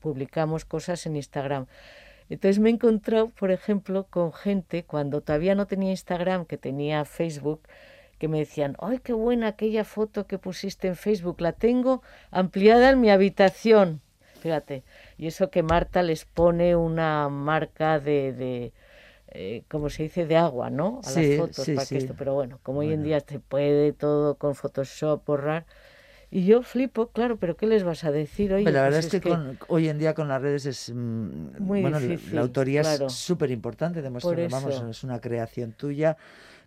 [0.00, 1.66] Publicamos cosas en Instagram.
[2.30, 7.04] Entonces me he encontrado, por ejemplo, con gente cuando todavía no tenía Instagram, que tenía
[7.04, 7.62] Facebook,
[8.18, 11.40] que me decían, ¡ay, qué buena aquella foto que pusiste en Facebook!
[11.40, 14.00] La tengo ampliada en mi habitación.
[14.40, 14.84] Fíjate,
[15.16, 18.72] y eso que Marta les pone una marca de, de
[19.30, 21.00] eh, como se dice, de agua, ¿no?
[21.04, 21.66] A Sí, las fotos.
[21.66, 21.98] sí, para que sí.
[21.98, 25.66] esto, pero bueno, como hoy en día se puede todo con Photoshop borrar.
[26.30, 28.50] Y yo flipo, claro, pero ¿qué les vas a decir?
[28.50, 31.58] Pero la verdad pues es que, con- hoy en día con las redes es mm,
[31.60, 33.06] Muy bueno la- difícil, la autoría claro.
[33.06, 36.16] es súper importante demuestra Por que vamos es una creación tuya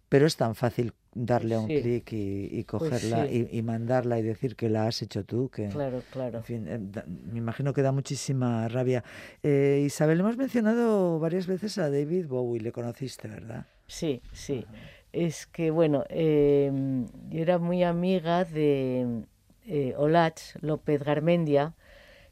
[0.10, 1.82] pero es tan fácil darle a un Sí.
[1.82, 3.48] clic y, y Pues cogerla sí.
[3.52, 6.38] y, y mandarla y decir que la has hecho tú que Claro, claro.
[6.40, 9.04] en fin, eh, da- me imagino que da muchísima rabia.
[9.44, 13.66] Eh, Isabel, hemos mencionado varias veces a David Bowie, le conociste, ¿verdad?
[13.88, 14.66] Sí, sí.
[15.12, 16.72] Es que, bueno, eh,
[17.30, 19.24] yo era muy amiga de
[19.68, 21.74] eh, Olach López Garmendia,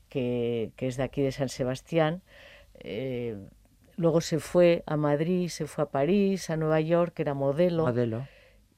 [0.07, 2.21] que, que es de aquí de San Sebastián.
[2.79, 3.35] Eh,
[3.97, 8.25] luego se fue a Madrid, se fue a París, a Nueva York, era modelo, Modelo.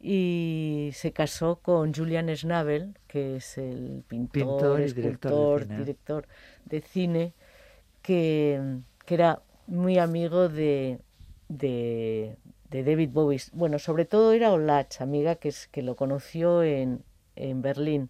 [0.01, 5.61] Y se casó con Julian Schnabel, que es el pintor, Pintor y director de escultor,
[5.61, 5.77] cine.
[5.77, 6.27] director
[6.65, 7.33] de cine,
[8.01, 10.99] que, que era muy amigo de,
[11.49, 12.35] de,
[12.69, 13.41] de David Bowie.
[13.53, 17.03] Bueno, sobre todo era Olach, amiga que, es, que lo conoció en,
[17.35, 18.09] en Berlín.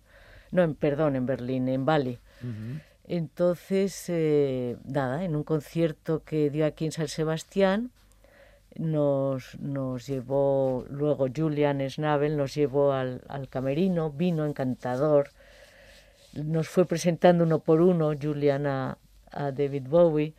[0.52, 2.20] No, en, perdón, en Berlín, en Bali.
[2.42, 2.80] Ujú.
[3.08, 7.92] Entonces, eh, nada, en un concierto que dio aquí en San Sebastián,
[8.78, 15.30] nos, nos llevó, luego Julian Schnabel nos llevó al, al camerino, vino encantador,
[16.34, 18.98] nos fue presentando uno por uno, Julian a,
[19.32, 20.34] a David Bowie,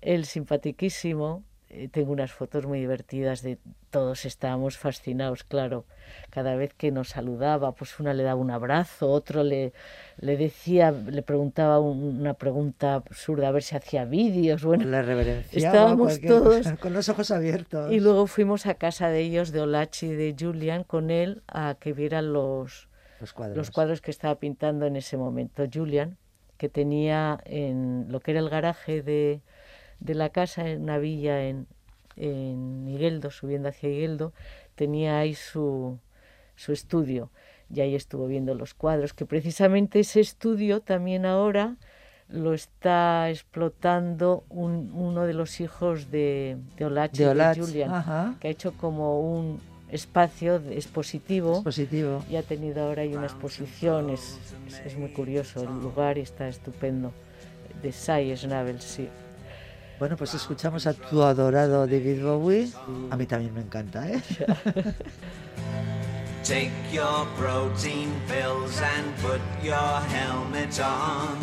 [0.00, 1.51] él simpaticísimo, eh,
[1.92, 3.58] tengo unas fotos muy divertidas de
[3.90, 5.84] todos estábamos fascinados, claro.
[6.30, 9.72] Cada vez que nos saludaba, pues una le daba un abrazo, otro le,
[10.18, 14.84] le decía, le preguntaba un- una pregunta absurda a ver si hacía vídeos, bueno.
[14.86, 15.56] La reverencia.
[15.66, 17.92] Estábamos todos- con los ojos abiertos.
[17.92, 21.76] Y luego fuimos a casa de ellos, de Olachi y de Julian, con él a
[21.78, 22.88] que vieran los,
[23.20, 23.56] los cuadros.
[23.56, 25.64] los cuadros que estaba pintando en ese momento.
[25.72, 26.16] Julian,
[26.56, 29.40] que tenía en lo que era el garaje de,
[30.04, 31.66] de la casa, en una villa en,
[32.16, 34.32] en Higueldo, subiendo hacia Higueldo,
[34.74, 35.98] tenía ahí su,
[36.56, 37.30] su estudio.
[37.74, 41.76] Y ahí estuvo viendo los cuadros, que precisamente ese estudio también ahora
[42.28, 48.34] lo está explotando un- uno de los hijos de, de Olachi De Julian, ajá.
[48.40, 52.24] que ha hecho como un espacio expositivo Es positivo.
[52.30, 56.22] y ha tenido ahora ahí una exposición, es, es, es muy curioso el lugar y
[56.22, 57.12] está estupendo.
[57.82, 59.08] De Sai Schnabel, sí.
[60.02, 62.68] Bueno, pues escuchamos a tu adorado David Bowie.
[63.12, 64.20] A mí también me encanta, ¿eh?
[66.42, 71.38] Take your protein pills and put your helmet on.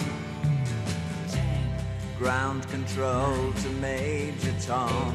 [2.19, 5.13] Ground control to Major Tom.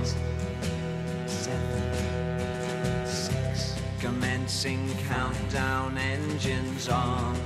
[1.26, 1.74] Six.
[4.00, 7.36] Commencing countdown, engines on.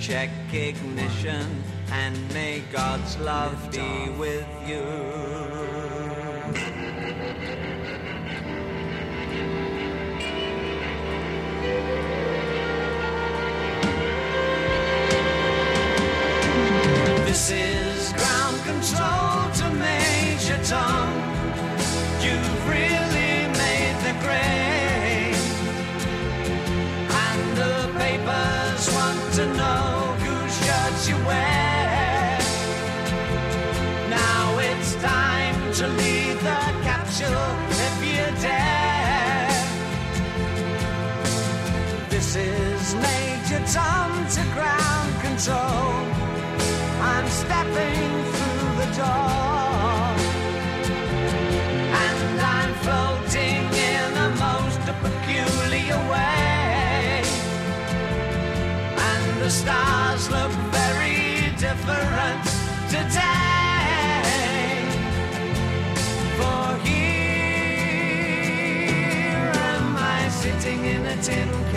[0.00, 4.82] Check ignition and may God's love be with you.
[17.26, 17.75] This is
[45.46, 45.94] control.
[47.12, 50.06] I'm stepping through the door.
[52.04, 57.22] And I'm floating in the most peculiar way.
[59.10, 62.44] And the stars look very different
[62.88, 64.22] today.
[66.38, 67.12] For here
[69.70, 71.75] am I sitting in a tin can.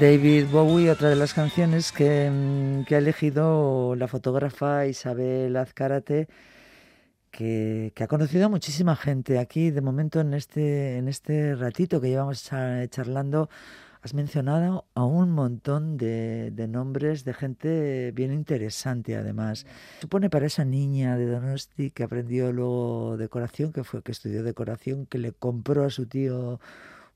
[0.00, 6.28] David Bowie, otra de las canciones que, mm, ha elegido la fotógrafa Isabel Azcárate,
[7.30, 9.70] que, ha conocido a muchísima gente aquí.
[9.70, 13.48] De momento, en este, en este ratito que llevamos cha- charlando,
[14.02, 19.66] has mencionado a un montón de, de nombres de gente bien interesante, además.
[20.00, 25.06] Supone para esa niña de Donosti que aprendió luego decoración, que fue que estudió decoración,
[25.06, 26.60] que le compró a su tío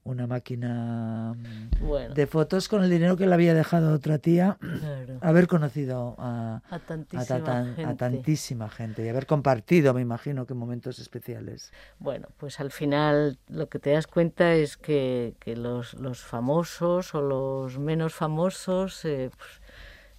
[0.04, 4.56] una máquina mm, Bueno, de fotos con el dinero que le había dejado otra tía,
[4.60, 5.18] claro.
[5.20, 7.96] haber conocido a, A a, tantísima ta- tan- a gente.
[7.96, 11.70] tantísima gente y haber compartido, me imagino, que momentos especiales.
[11.98, 17.14] Bueno, pues al final lo que te das cuenta es que, que los, los famosos
[17.14, 19.60] o los menos famosos, eh, pues,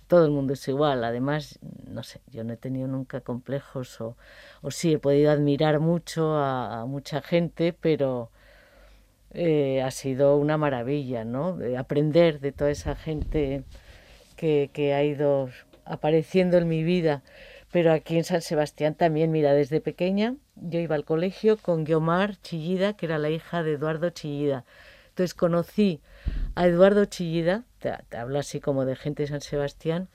[0.08, 1.04] todo el mundo es igual.
[1.04, 1.58] Además,
[1.88, 4.16] no sé, yo no he tenido nunca complejos o,
[4.62, 8.30] o sí he podido admirar mucho a, a mucha gente, pero
[9.34, 11.56] eh, ha sido una maravilla, ¿no?
[11.56, 13.64] De aprender de toda esa gente
[14.36, 15.50] que, ha ido
[15.86, 17.24] apareciendo en mi vida.
[17.72, 22.36] Pero aquí en San Sebastián también, mira, desde pequeña yo iba al colegio con Guiomar
[22.42, 24.66] Chillida, que era la hija de Eduardo Chillida.
[25.10, 26.02] Entonces conocí
[26.56, 30.10] a Eduardo Chillida, te, te hablo así como de gente de San Sebastián,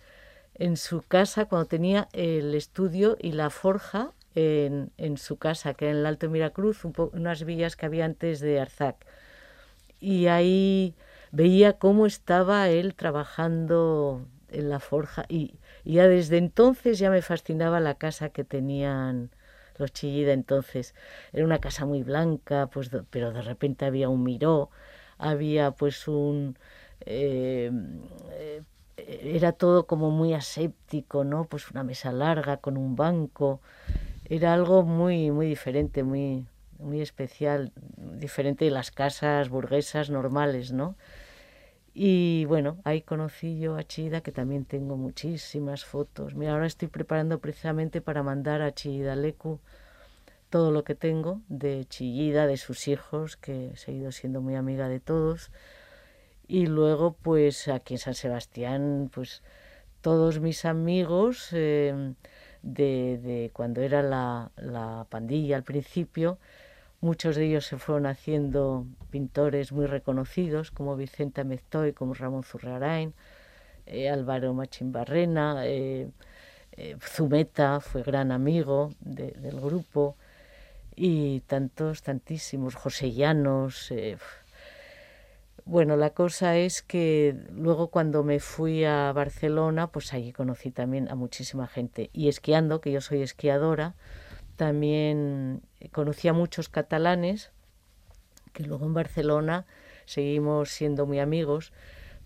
[0.55, 5.93] en su casa cuando tenía el estudio y la forja en, su casa, que era
[5.93, 9.06] en el Alto Miracruz, unas villas que había antes de Arzac.
[10.01, 10.95] Y ahí
[11.33, 17.79] veía cómo estaba él trabajando en la forja y, ya desde entonces ya me fascinaba
[17.81, 19.31] la casa que tenían
[19.79, 20.95] los Chillida entonces.
[21.33, 24.71] Era una casa muy blanca, pues, pero de repente había un miró,
[25.19, 26.59] había pues un...
[27.01, 27.71] eh,
[28.33, 28.63] eh,
[28.97, 31.45] era todo como muy aséptico, ¿no?
[31.45, 33.61] Pues una mesa larga con un banco.
[34.25, 36.47] Era algo muy, muy diferente, muy,
[36.79, 40.97] muy especial, diferente de las casas burguesas normales, ¿no?
[41.99, 46.35] Y bueno, ahí conocí yo a Chida, que también tengo muchísimas fotos.
[46.35, 49.61] Mira, ahora estoy preparando precisamente para mandar a Chida Leku
[50.51, 54.89] todo lo que tengo de Chillida, de sus hijos, que he seguido siendo muy amiga
[54.89, 55.51] de todos.
[56.47, 59.43] Y luego, pues aquí en San Sebastián, pues
[60.03, 62.12] todos mis amigos eh,
[62.62, 66.39] de, de cuando era la, la pandilla al principio,
[67.01, 73.15] muchos de ellos se fueron haciendo pintores muy reconocidos, como Vicente Ameztoy, como Ramón Zurrarain,
[73.87, 76.09] eh, Álvaro Machimbarrena, eh,
[76.73, 80.17] eh, Zumeta fue gran amigo de- del grupo,
[80.97, 83.91] y tantos, tantísimos, José Llanos.
[83.91, 84.17] eh,
[85.67, 91.09] bueno, la cosa es que luego cuando me fui a Barcelona, pues allí conocí también
[91.11, 92.09] a muchísima gente.
[92.13, 93.95] Y esquiando, que yo soy esquiadora,
[94.57, 97.51] también conocí a muchos catalanes
[98.53, 99.67] que luego en Barcelona
[100.07, 101.73] seguimos siendo muy amigos.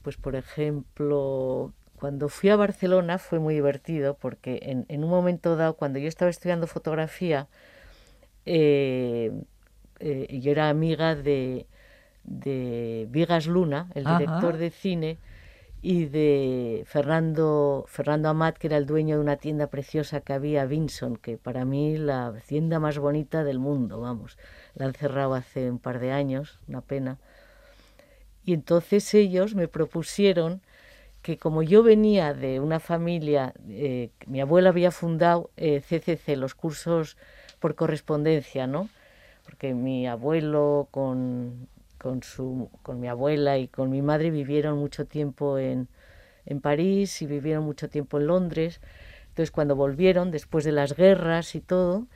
[0.03, 5.57] Pues por ejemplo, cuando fui a Barcelona fue muy divertido porque en, en un momento
[5.57, 7.49] dado, cuando yo estaba estudiando fotografía,
[8.47, 9.33] eh,
[9.99, 11.67] eh, yo era amiga de,
[12.25, 14.19] de Vigas Luna, el Ajá.
[14.19, 15.19] director de cine,
[15.83, 20.67] y de Fernando, Fernando Amat, que era el dueño de una tienda preciosa que había,
[20.67, 24.37] Vinson, que para mí la tienda más bonita del mundo, vamos.
[24.75, 27.19] La han cerrado hace un par de años, una pena.
[28.45, 30.61] Y entonces ellos me propusieron
[31.23, 36.55] que como yo venía de una familia, eh, mi abuela había fundado eh, CCC, los
[36.55, 37.17] cursos
[37.59, 38.89] por correspondencia, ¿no?
[39.45, 41.69] Porque mi abuelo con,
[42.01, 45.89] con, su, con mi abuela y con mi madre vivieron mucho tiempo en,
[46.47, 48.81] en París y vivieron mucho tiempo en Londres.
[49.31, 52.07] Entonces cuando volvieron, después de las guerras y todo,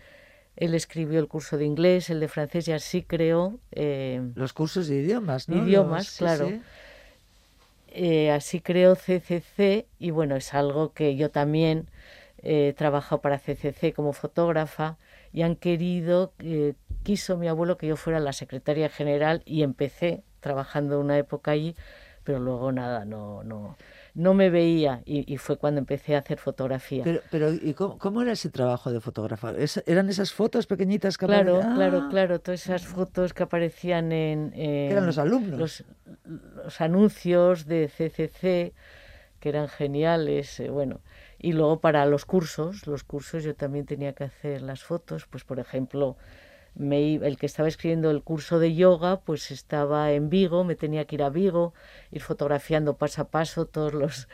[0.57, 3.59] él escribió el curso de inglés, el de francés y así creó...
[3.73, 5.57] eh, Los cursos de idiomas, ¿no?
[5.63, 6.47] Idiomas, Los- sí, claro.
[6.49, 6.63] sí.
[7.89, 11.89] Eh, así creó CCC y bueno, es algo que yo también
[12.39, 14.99] eh, he trabajado para CCC como fotógrafa
[15.33, 16.75] y han querido, eh,
[17.05, 21.77] quiso mi abuelo que yo fuera la secretaria general y empecé trabajando una época allí,
[22.25, 23.77] pero luego nada, no, no,
[24.15, 27.05] no me veía y, y fue cuando empecé a hacer fotografía.
[27.05, 29.53] Pero, pero ¿y cómo, cómo era ese trabajo de fotógrafa?
[29.53, 34.11] ¿Es- ¿Eran esas fotos pequeñitas que Claro, claro, Ah, claro, todas esas fotos que aparecían
[34.13, 34.51] en...
[34.53, 35.59] que eran en los alumnos.
[35.61, 35.85] los,
[36.65, 38.73] los anuncios de CCC
[39.41, 41.01] que eran geniales, eh, bueno,
[41.39, 45.45] y luego para los cursos, los cursos yo también tenía que hacer las fotos, pues
[45.45, 46.17] por ejemplo,
[46.75, 51.05] me el que estaba escribiendo el curso de yoga, pues estaba en Vigo, me tenía
[51.05, 51.73] que ir a Vigo,
[52.11, 54.29] ir fotografiando paso a paso todos los,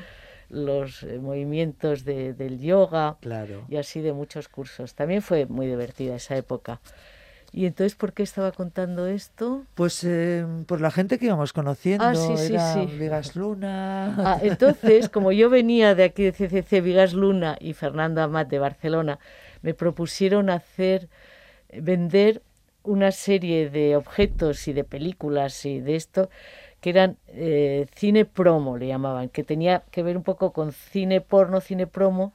[0.48, 3.64] los eh, movimientos de- del yoga Claro.
[3.68, 4.94] y así de muchos cursos.
[4.94, 6.80] También fue muy divertida esa época.
[7.52, 9.64] Y entonces, ¿por qué estaba contando esto?
[9.74, 12.86] Pues eh, por la gente que íbamos conociendo, Ah, sí, sí, era sí.
[12.96, 14.14] Vigas Luna.
[14.24, 18.60] Ah, entonces, como yo venía de aquí de CCC, Vigas Luna y Fernando Amat de
[18.60, 19.18] Barcelona,
[19.62, 21.08] me propusieron hacer,
[21.72, 22.42] vender
[22.82, 26.30] una serie de objetos y de películas y de esto
[26.80, 31.20] que eran eh, cine promo, le llamaban, que tenía que ver un poco con cine
[31.20, 32.32] porno, cine promo,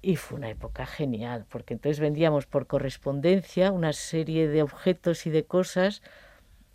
[0.00, 5.30] y fue una época genial, porque entonces vendíamos por correspondencia una serie de objetos y
[5.30, 6.02] de cosas,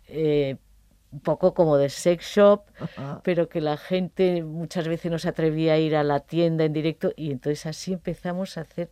[0.06, 0.56] eh,
[1.10, 2.62] un poco como de sex shop,
[3.22, 6.72] pero que la gente muchas veces no se atrevía a ir a la tienda en
[6.72, 8.90] directo y entonces así empezamos a hacer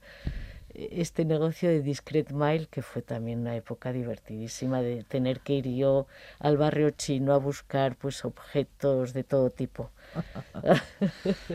[0.75, 5.69] este negocio de Discret Mile que fue también una época divertidísima de tener que ir
[5.69, 6.07] yo
[6.39, 9.91] al barrio chino a buscar pues objetos de todo tipo.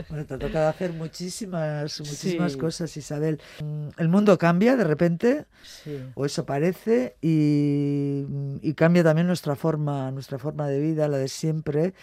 [0.08, 2.58] Bueno, te ha tocado hacer muchísimas, muchísimas Sí.
[2.58, 3.40] cosas, Isabel.
[3.62, 5.98] Mm, El mundo cambia de repente, Sí.
[6.14, 8.24] o eso parece, y,
[8.62, 11.94] y cambia también nuestra forma, nuestra forma de vida, la de siempre.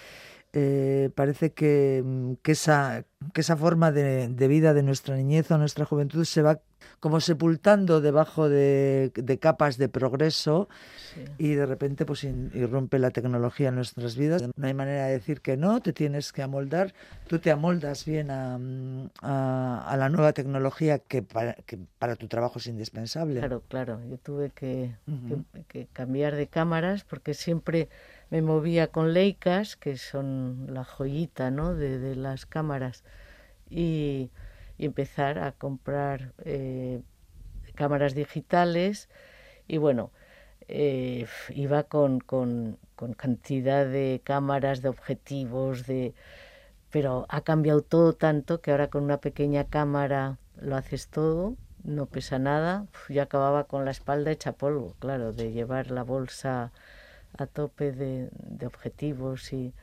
[0.57, 3.03] Eh, parece que, mm, que esa,
[3.33, 6.61] que esa forma de, de vida de nuestra niñez o nuestra juventud se va
[7.01, 10.69] como sepultando debajo de, de capas de progreso
[11.13, 11.25] sí.
[11.37, 14.43] y de repente pues irrumpe la tecnología en nuestras vidas.
[14.55, 16.93] No hay manera de decir que no, te tienes que amoldar,
[17.27, 22.15] tú te amoldas bien a, mm, a- a la nueva tecnología que para, que para
[22.15, 23.39] tu trabajo es indispensable.
[23.41, 23.99] Claro, claro.
[24.09, 25.43] Yo tuve que, Ujú.
[25.51, 27.89] que- que cambiar de cámaras porque siempre
[28.29, 31.75] me movía con Leicas, que son la joyita ¿no?
[31.75, 33.03] de, las cámaras,
[33.69, 34.31] y,
[34.77, 37.01] empezar a comprar eh,
[37.75, 39.09] cámaras digitales.
[39.67, 40.11] Y bueno,
[40.67, 42.77] eh, iba con, con,
[43.17, 46.13] cantidad de cámaras, de objetivos, de
[46.91, 52.05] pero ha cambiado todo tanto que ahora con una pequeña cámara lo haces todo, no
[52.05, 52.85] pesa nada.
[53.09, 56.71] Yo acababa con la espalda hecha polvo, claro, de llevar la bolsa
[57.37, 59.73] a tope de, de objetivos y,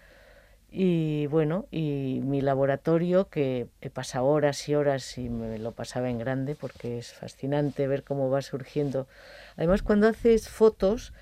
[0.70, 6.08] y bueno, y mi laboratorio que he pasado horas y horas y me lo pasaba
[6.08, 9.06] en grande porque es fascinante ver cómo va surgiendo.
[9.56, 11.12] Además, cuando haces fotos,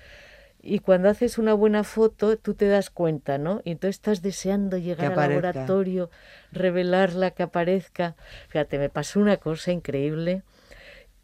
[0.63, 3.61] y cuando haces una buena foto, tú te das cuenta, ¿no?
[3.65, 6.11] Y entonces estás deseando llegar al laboratorio,
[6.51, 8.15] revelarla, que aparezca.
[8.49, 10.43] Fíjate, me pasó una cosa increíble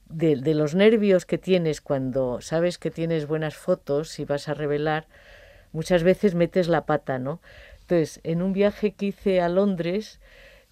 [0.10, 4.54] de, de los nervios que tienes cuando sabes que tienes buenas fotos y vas a
[4.54, 5.08] revelar,
[5.72, 7.42] muchas veces metes la pata, ¿no?
[7.82, 10.20] Entonces, en un viaje que hice a Londres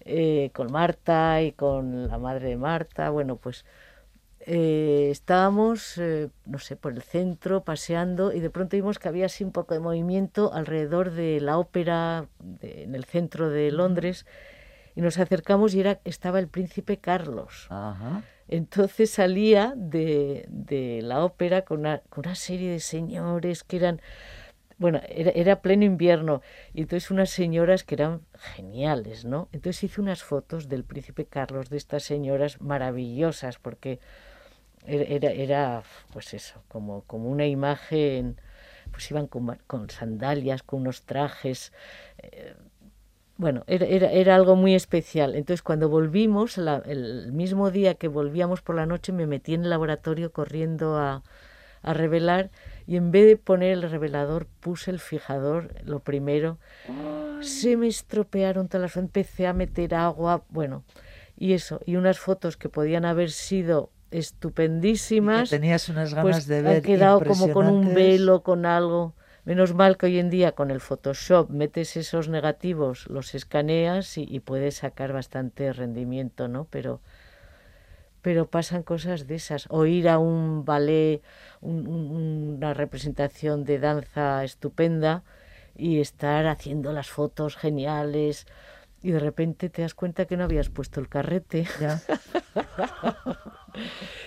[0.00, 3.64] eh, con Marta y con la madre de Marta, bueno, pues
[4.40, 9.26] eh, estábamos, eh, no sé, por el centro paseando y de pronto vimos que había
[9.26, 14.24] así un poco de movimiento alrededor de la ópera de- en el centro de Londres
[14.94, 17.66] y nos acercamos y era, estaba el príncipe Carlos.
[17.70, 18.22] Ajá.
[18.48, 24.00] Entonces salía de, de la ópera con una, con una serie de señores que eran,
[24.78, 26.42] bueno, era, era pleno invierno,
[26.72, 29.48] y entonces unas señoras que eran geniales, ¿no?
[29.52, 34.00] Entonces hice unas fotos del príncipe Carlos, de estas señoras maravillosas, porque
[34.86, 35.82] era, era, era,
[36.12, 38.40] pues eso, como, como una imagen,
[38.92, 41.72] pues iban con, con sandalias, con unos trajes,
[42.18, 42.54] eh,
[43.38, 45.34] bueno, era, era, era algo muy especial.
[45.34, 49.64] Entonces, cuando volvimos, la- el mismo día que volvíamos por la noche, me metí en
[49.64, 51.22] el laboratorio corriendo a,
[51.82, 52.50] a revelar
[52.86, 56.58] y en vez de poner el revelador, puse el fijador, lo primero.
[57.40, 58.96] Se me estropearon todas las...
[58.96, 60.84] Empecé a meter agua, bueno,
[61.38, 66.26] y eso, y unas fotos que podían haber sido Y estupendísimas que tenías unas ganas
[66.36, 69.14] pues de ver han quedado como con un velo, con algo.
[69.46, 74.24] Menos mal que hoy en día con el Photoshop metes esos negativos, los escaneas y,
[74.28, 76.66] y puedes sacar bastante rendimiento, ¿no?
[76.70, 77.00] Pero,
[78.22, 79.66] pero pasan cosas de esas.
[79.70, 81.22] O ir a un ballet,
[81.60, 85.22] un- un- una representación de danza estupenda
[85.76, 88.46] y estar haciendo las fotos geniales
[89.02, 91.66] y de repente te das cuenta que no habías puesto el carrete.
[91.80, 92.00] Ya.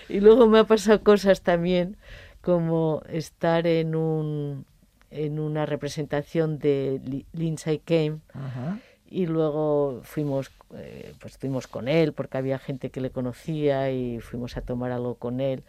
[0.08, 1.96] Y luego me ha pasado cosas también,
[2.40, 4.64] como estar en un
[5.10, 8.78] en una representación de Li- Lindsay Kane Ajá.
[9.08, 14.20] y luego fuimos eh, pues estuvimos con él porque había gente que le conocía y
[14.20, 15.64] fuimos a tomar algo con él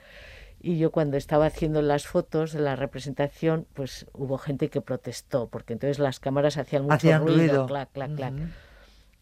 [0.63, 5.47] y yo cuando estaba haciendo las fotos de la representación pues hubo gente que protestó
[5.49, 7.65] porque entonces las cámaras hacían mucho Hacían ruido, ruido.
[7.65, 8.43] clac clac clac Ujú.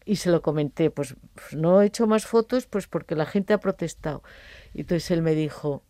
[0.04, 3.54] y se lo comenté, pues, pues no he hecho más fotos pues porque la gente
[3.54, 4.22] ha protestado.
[4.74, 5.82] Y entonces él me dijo,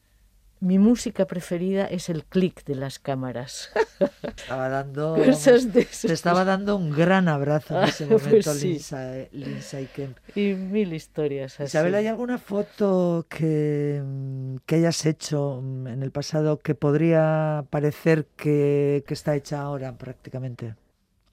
[0.61, 3.71] mi música preferida es el clic de las cámaras.
[4.23, 5.17] Estaba dando.
[5.25, 8.55] Cosas de Te estaba dando un gran abrazo en ese Pues momento.
[8.55, 10.19] Lindsay, Lindsay Kemp.
[10.37, 11.65] Y mil historias así.
[11.65, 17.65] Isabel, ¿hay alguna foto que, mm, que hayas hecho mm, en el pasado que podría
[17.71, 20.75] parecer que, que está hecha ahora prácticamente?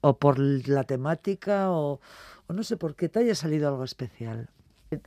[0.00, 2.00] ¿O por la temática o,
[2.46, 4.48] o no sé por qué te haya salido algo especial?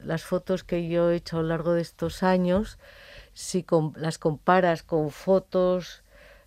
[0.03, 2.77] Las fotos que yo he hecho a lo largo de estos años,
[3.33, 3.65] si
[3.95, 6.03] las comparas con fotos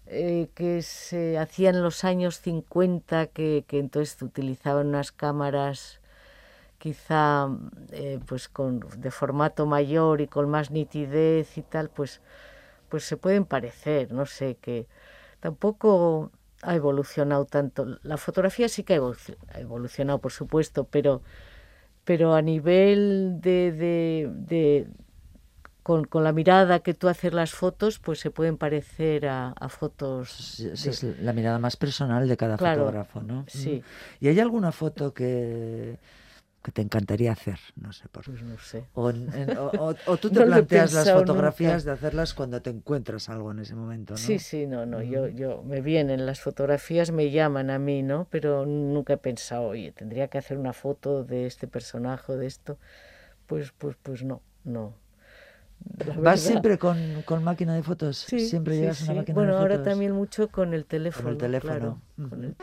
[0.07, 6.01] eh, que se hacían en los años 50, que, que entonces utilizaban unas cámaras
[6.79, 7.49] quizá
[7.93, 12.21] eh, pues con de formato mayor y con más nitidez y tal, pues
[12.89, 14.87] pues se pueden parecer, no sé, que
[15.41, 16.31] tampoco
[16.63, 17.99] ha evolucionado tanto.
[18.03, 21.23] La fotografía sí que ha evoluc- ha evolucionado, por supuesto, pero
[22.05, 24.89] pero a nivel de, de-
[25.85, 29.69] con, con la mirada que tú haces las fotos, pues se pueden parecer a, a
[29.69, 30.59] fotos.
[30.61, 33.45] Esa de- es la mirada más personal de cada Claro, fotógrafo, ¿no?
[33.47, 33.83] sí.
[34.21, 34.25] Mm.
[34.25, 35.99] ¿Y hay alguna foto que,
[36.63, 37.59] que te encantaría hacer?
[37.77, 38.85] No sé por pues no sé.
[38.95, 41.91] O, en- en- o- o- o tú te No planteas las fotografías nunca.
[41.91, 44.19] de hacerlas cuando te encuentras algo en ese momento, ¿no?
[44.19, 48.27] Sí, sí, no, no, yo, yo me vienen las fotografías, me llaman a mí, ¿no?
[48.31, 52.47] Pero nunca he pensado, oye, tendría que hacer una foto de este personaje o de
[52.47, 52.79] esto.
[53.47, 54.95] Pues, pues, pues no, no.
[56.21, 58.19] ¿Vas siempre con, con máquina de fotos?
[58.19, 59.19] Sí, ¿Siempre sí, llevas una sí.
[59.19, 59.93] máquina Bueno, de ahora fotos?
[59.93, 61.37] también mucho con el teléfono.
[61.37, 62.01] teléfono, claro,
[62.31, 62.45] con ujú.
[62.47, 62.57] el-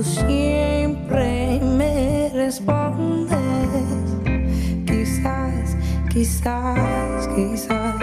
[0.00, 3.36] tú siempre me respondes.
[4.86, 5.76] Quizás,
[6.10, 7.96] quizás, quizás.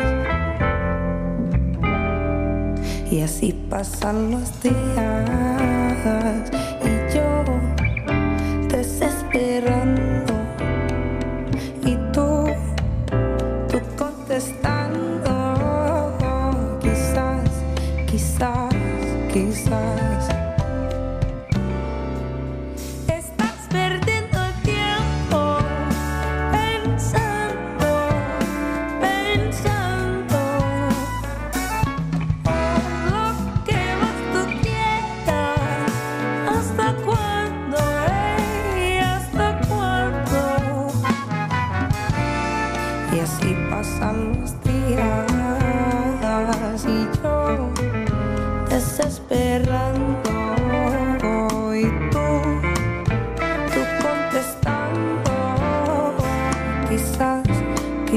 [3.10, 6.52] Y así pasan los días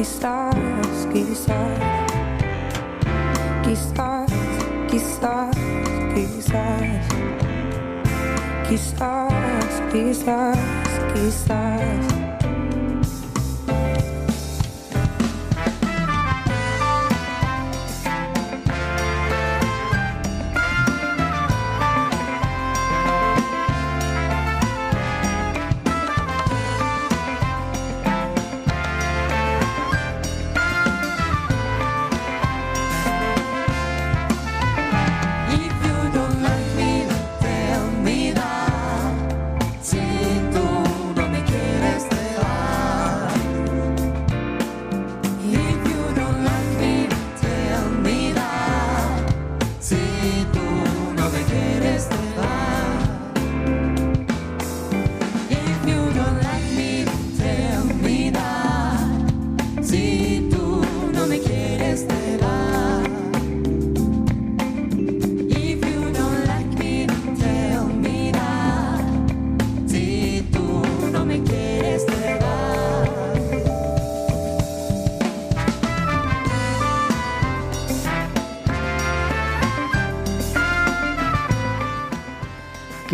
[0.01, 0.55] quizás,
[1.13, 1.79] quizás,
[3.63, 4.31] quizás,
[4.89, 5.57] quizás,
[6.15, 7.07] quizás,
[8.67, 10.59] quizás, quizás,
[11.13, 12.10] quizás.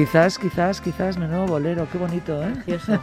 [0.07, 2.53] Quizás, quizás, quizás, menudo bolero, qué bonito, ¿eh?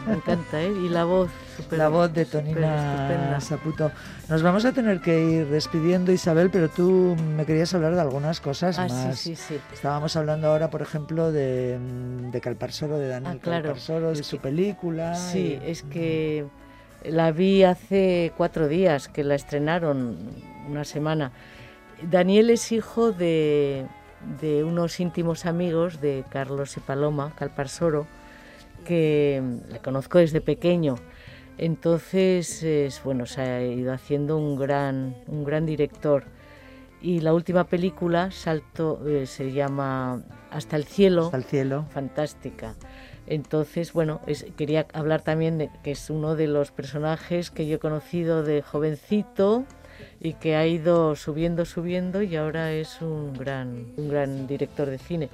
[0.06, 0.72] Me encanta, ¿eh?
[0.72, 3.40] Y la voz, súper- La voz de Tonina estupenda.
[3.42, 3.90] Saputo.
[4.30, 8.40] Nos vamos a tener que ir despidiendo, Isabel, pero tú me querías hablar de algunas
[8.40, 9.18] cosas Ah, más.
[9.18, 9.60] sí, sí, sí.
[9.74, 13.64] Estábamos hablando ahora, por ejemplo, de, mm, de Calparsoro, de Daniel Ah, claro.
[13.64, 15.14] Calparsoro, de Es su que- película.
[15.14, 16.46] Sí, y- es que
[17.04, 20.16] la vi hace cuatro días, que la estrenaron
[20.70, 21.32] una semana.
[22.10, 23.84] Daniel es hijo de,
[24.40, 28.06] de unos íntimos amigos de Carlos y Paloma, Calparsoro,
[28.84, 30.96] que mm, le conozco desde pequeño.
[31.58, 36.24] Entonces, es, bueno, se ha ido haciendo un gran, un gran director.
[37.00, 41.84] Y la última película, Salto, eh, se llama Hasta el cielo Hasta el cielo.
[41.90, 42.74] fantástica.
[43.26, 47.76] Entonces, bueno, es- quería hablar también de que es uno de los personajes que yo
[47.76, 49.64] he conocido de jovencito
[50.20, 54.98] y que ha ido subiendo, subiendo y ahora es un gran, un gran director de
[54.98, 55.28] cine.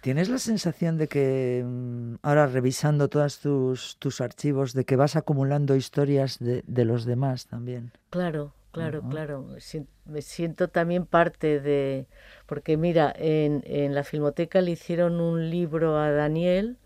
[0.00, 5.14] ¿Tienes la sensación de que mm, ahora revisando todos tus, tus archivos, de que vas
[5.14, 7.92] acumulando historias de, de los demás también?
[8.10, 9.46] Claro, claro, claro.
[10.04, 12.08] Me siento también parte de...
[12.46, 16.78] Porque mira, en, en la Filmoteca le hicieron un libro a Daniel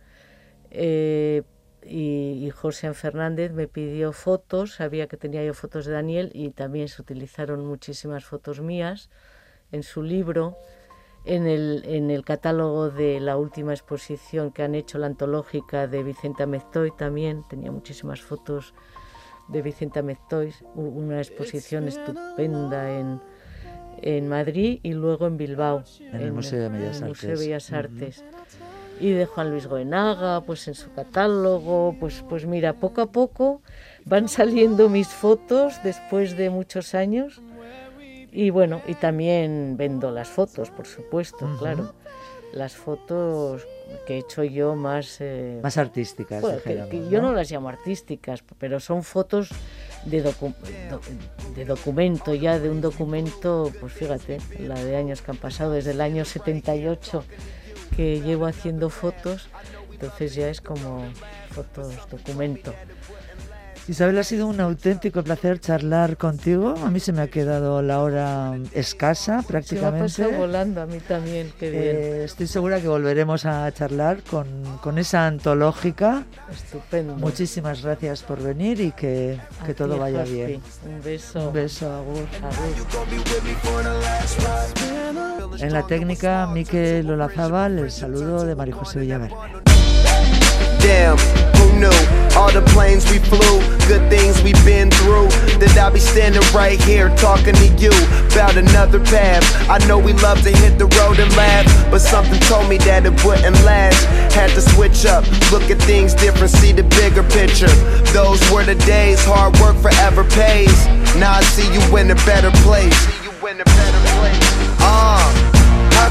[0.70, 1.43] eh,
[1.89, 6.51] y, y José Fernández me pidió fotos, sabía que tenía yo fotos de Daniel y
[6.51, 9.09] también se utilizaron muchísimas fotos mías
[9.72, 10.57] en su libro.
[11.24, 16.05] En el, en el catálogo de la última exposición que han hecho, la antológica de
[16.05, 18.74] Vicente Ameztoy, también tenía muchísimas fotos
[19.49, 23.20] de Vicente Ameztoy, u- una exposición estupenda en,
[24.03, 25.82] en Madrid y luego en Bilbao.
[26.01, 27.41] En el Museo de Bellas Museo Artes.
[27.41, 27.76] de Bellas Ujú.
[27.76, 28.24] Artes.
[29.01, 33.61] Y de Juan Luis Goenaga, pues en su catálogo, pues, pues mira, poco a poco
[34.05, 37.40] van saliendo mis fotos después de muchos años.
[38.32, 41.94] Y bueno, y también vendo las fotos, por supuesto, claro.
[42.53, 43.66] Las fotos
[44.07, 45.18] que he hecho yo más...
[45.20, 49.51] eh, Más artísticas, bueno, que- yo no las llamo artísticas, pero son fotos
[50.05, 50.55] de, docu-
[50.90, 51.01] do-
[51.55, 55.90] de documento, ya de un documento, pues fíjate, la de años que han pasado, desde
[55.90, 57.24] el año 78
[57.97, 59.49] que llevo haciendo fotos,
[59.92, 61.05] entonces ya es como
[61.51, 62.74] fotos documento.
[63.88, 66.74] Isabel, ha sido un auténtico placer charlar contigo.
[66.84, 70.22] A mí se me ha quedado la hora escasa Se me ha prácticamente.
[70.24, 74.49] pasado volando a mí también, qué bien, Eh, estoy segura que volveremos a charlar con,
[74.82, 76.24] con esa antológica.
[76.51, 77.14] estupendo.
[77.14, 80.61] Muchísimas gracias por venir y que, que todo vaya bien.
[80.84, 81.47] Un beso.
[81.47, 82.26] Un beso, Agur.
[82.42, 82.57] Agur.
[85.61, 89.34] En la técnica, Miquel Olazábal, el saludo de María José Villaverde.
[90.80, 91.16] Damn,
[91.57, 91.90] who knew?
[92.36, 95.28] All the planes we flew, good things we've been through.
[95.59, 97.90] That I'll be standing right here talking to you
[98.32, 99.42] about another path.
[99.70, 103.07] I know we love to hit the road and laugh, but something told me that
[103.07, 104.04] it wouldn't last.
[104.34, 107.72] Had to switch up, look at things different, see the bigger picture.
[108.12, 110.86] Those were the days, hard work forever pays.
[111.16, 112.94] Now I see you in a better place.
[112.94, 114.76] See you in a better place.
[114.80, 115.45] Uh.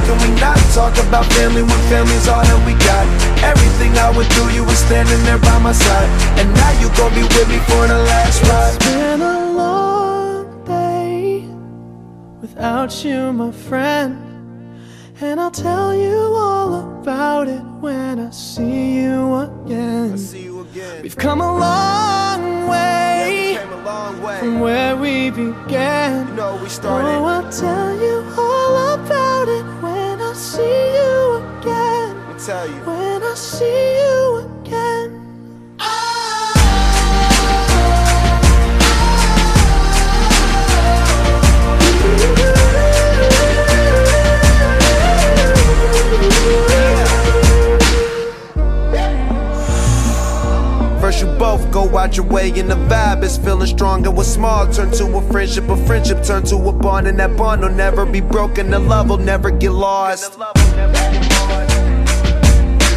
[0.06, 3.06] Can we not talk about family when family's all that we got?
[3.44, 6.10] Everything I went through, you were standing there by my side.
[6.40, 8.76] And now you gon' be with me for the last ride.
[8.76, 11.46] It's been a long day
[12.42, 14.22] without you, my friend.
[15.22, 20.18] And I'll tell you all about it when I see you again.
[20.18, 21.02] See you again.
[21.04, 24.40] We've come a long way Came a long way.
[24.40, 26.36] from where we You began.
[26.36, 27.26] know we Oh.
[27.26, 29.75] I'll tell you all about it
[30.36, 32.18] I see you again.
[32.18, 32.82] Let me tell you.
[32.84, 34.35] When I see you
[51.46, 54.90] both go out your way and the vibe is feeling strong and what's small turn
[54.90, 58.20] to a friendship, a friendship turn to a bond and that bond will never be
[58.20, 60.40] broken, the love will never get lost.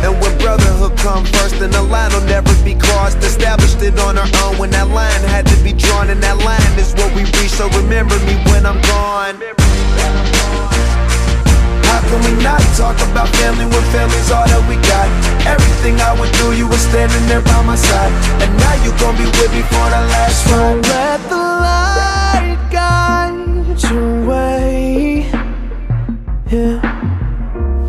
[0.04, 3.18] And when brotherhood come first, then the line will never be crossed.
[3.18, 6.78] Established it on our own when that line had to be drawn, and that line
[6.78, 7.50] is what we reach.
[7.50, 10.37] So remember me when I'm gone.
[11.98, 15.10] How can we not talk about family when family's all that we got?
[15.50, 18.12] Everything I went through, you were standing there by my side.
[18.38, 23.82] And now you gon' be with me for the last Don't let the light guide
[23.90, 25.26] your way.
[26.46, 26.78] Yeah.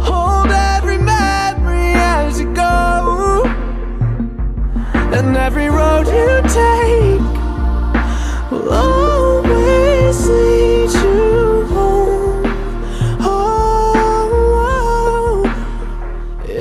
[0.01, 3.45] Hold every memory as you go.
[5.13, 7.21] And every road you take
[8.49, 9.08] will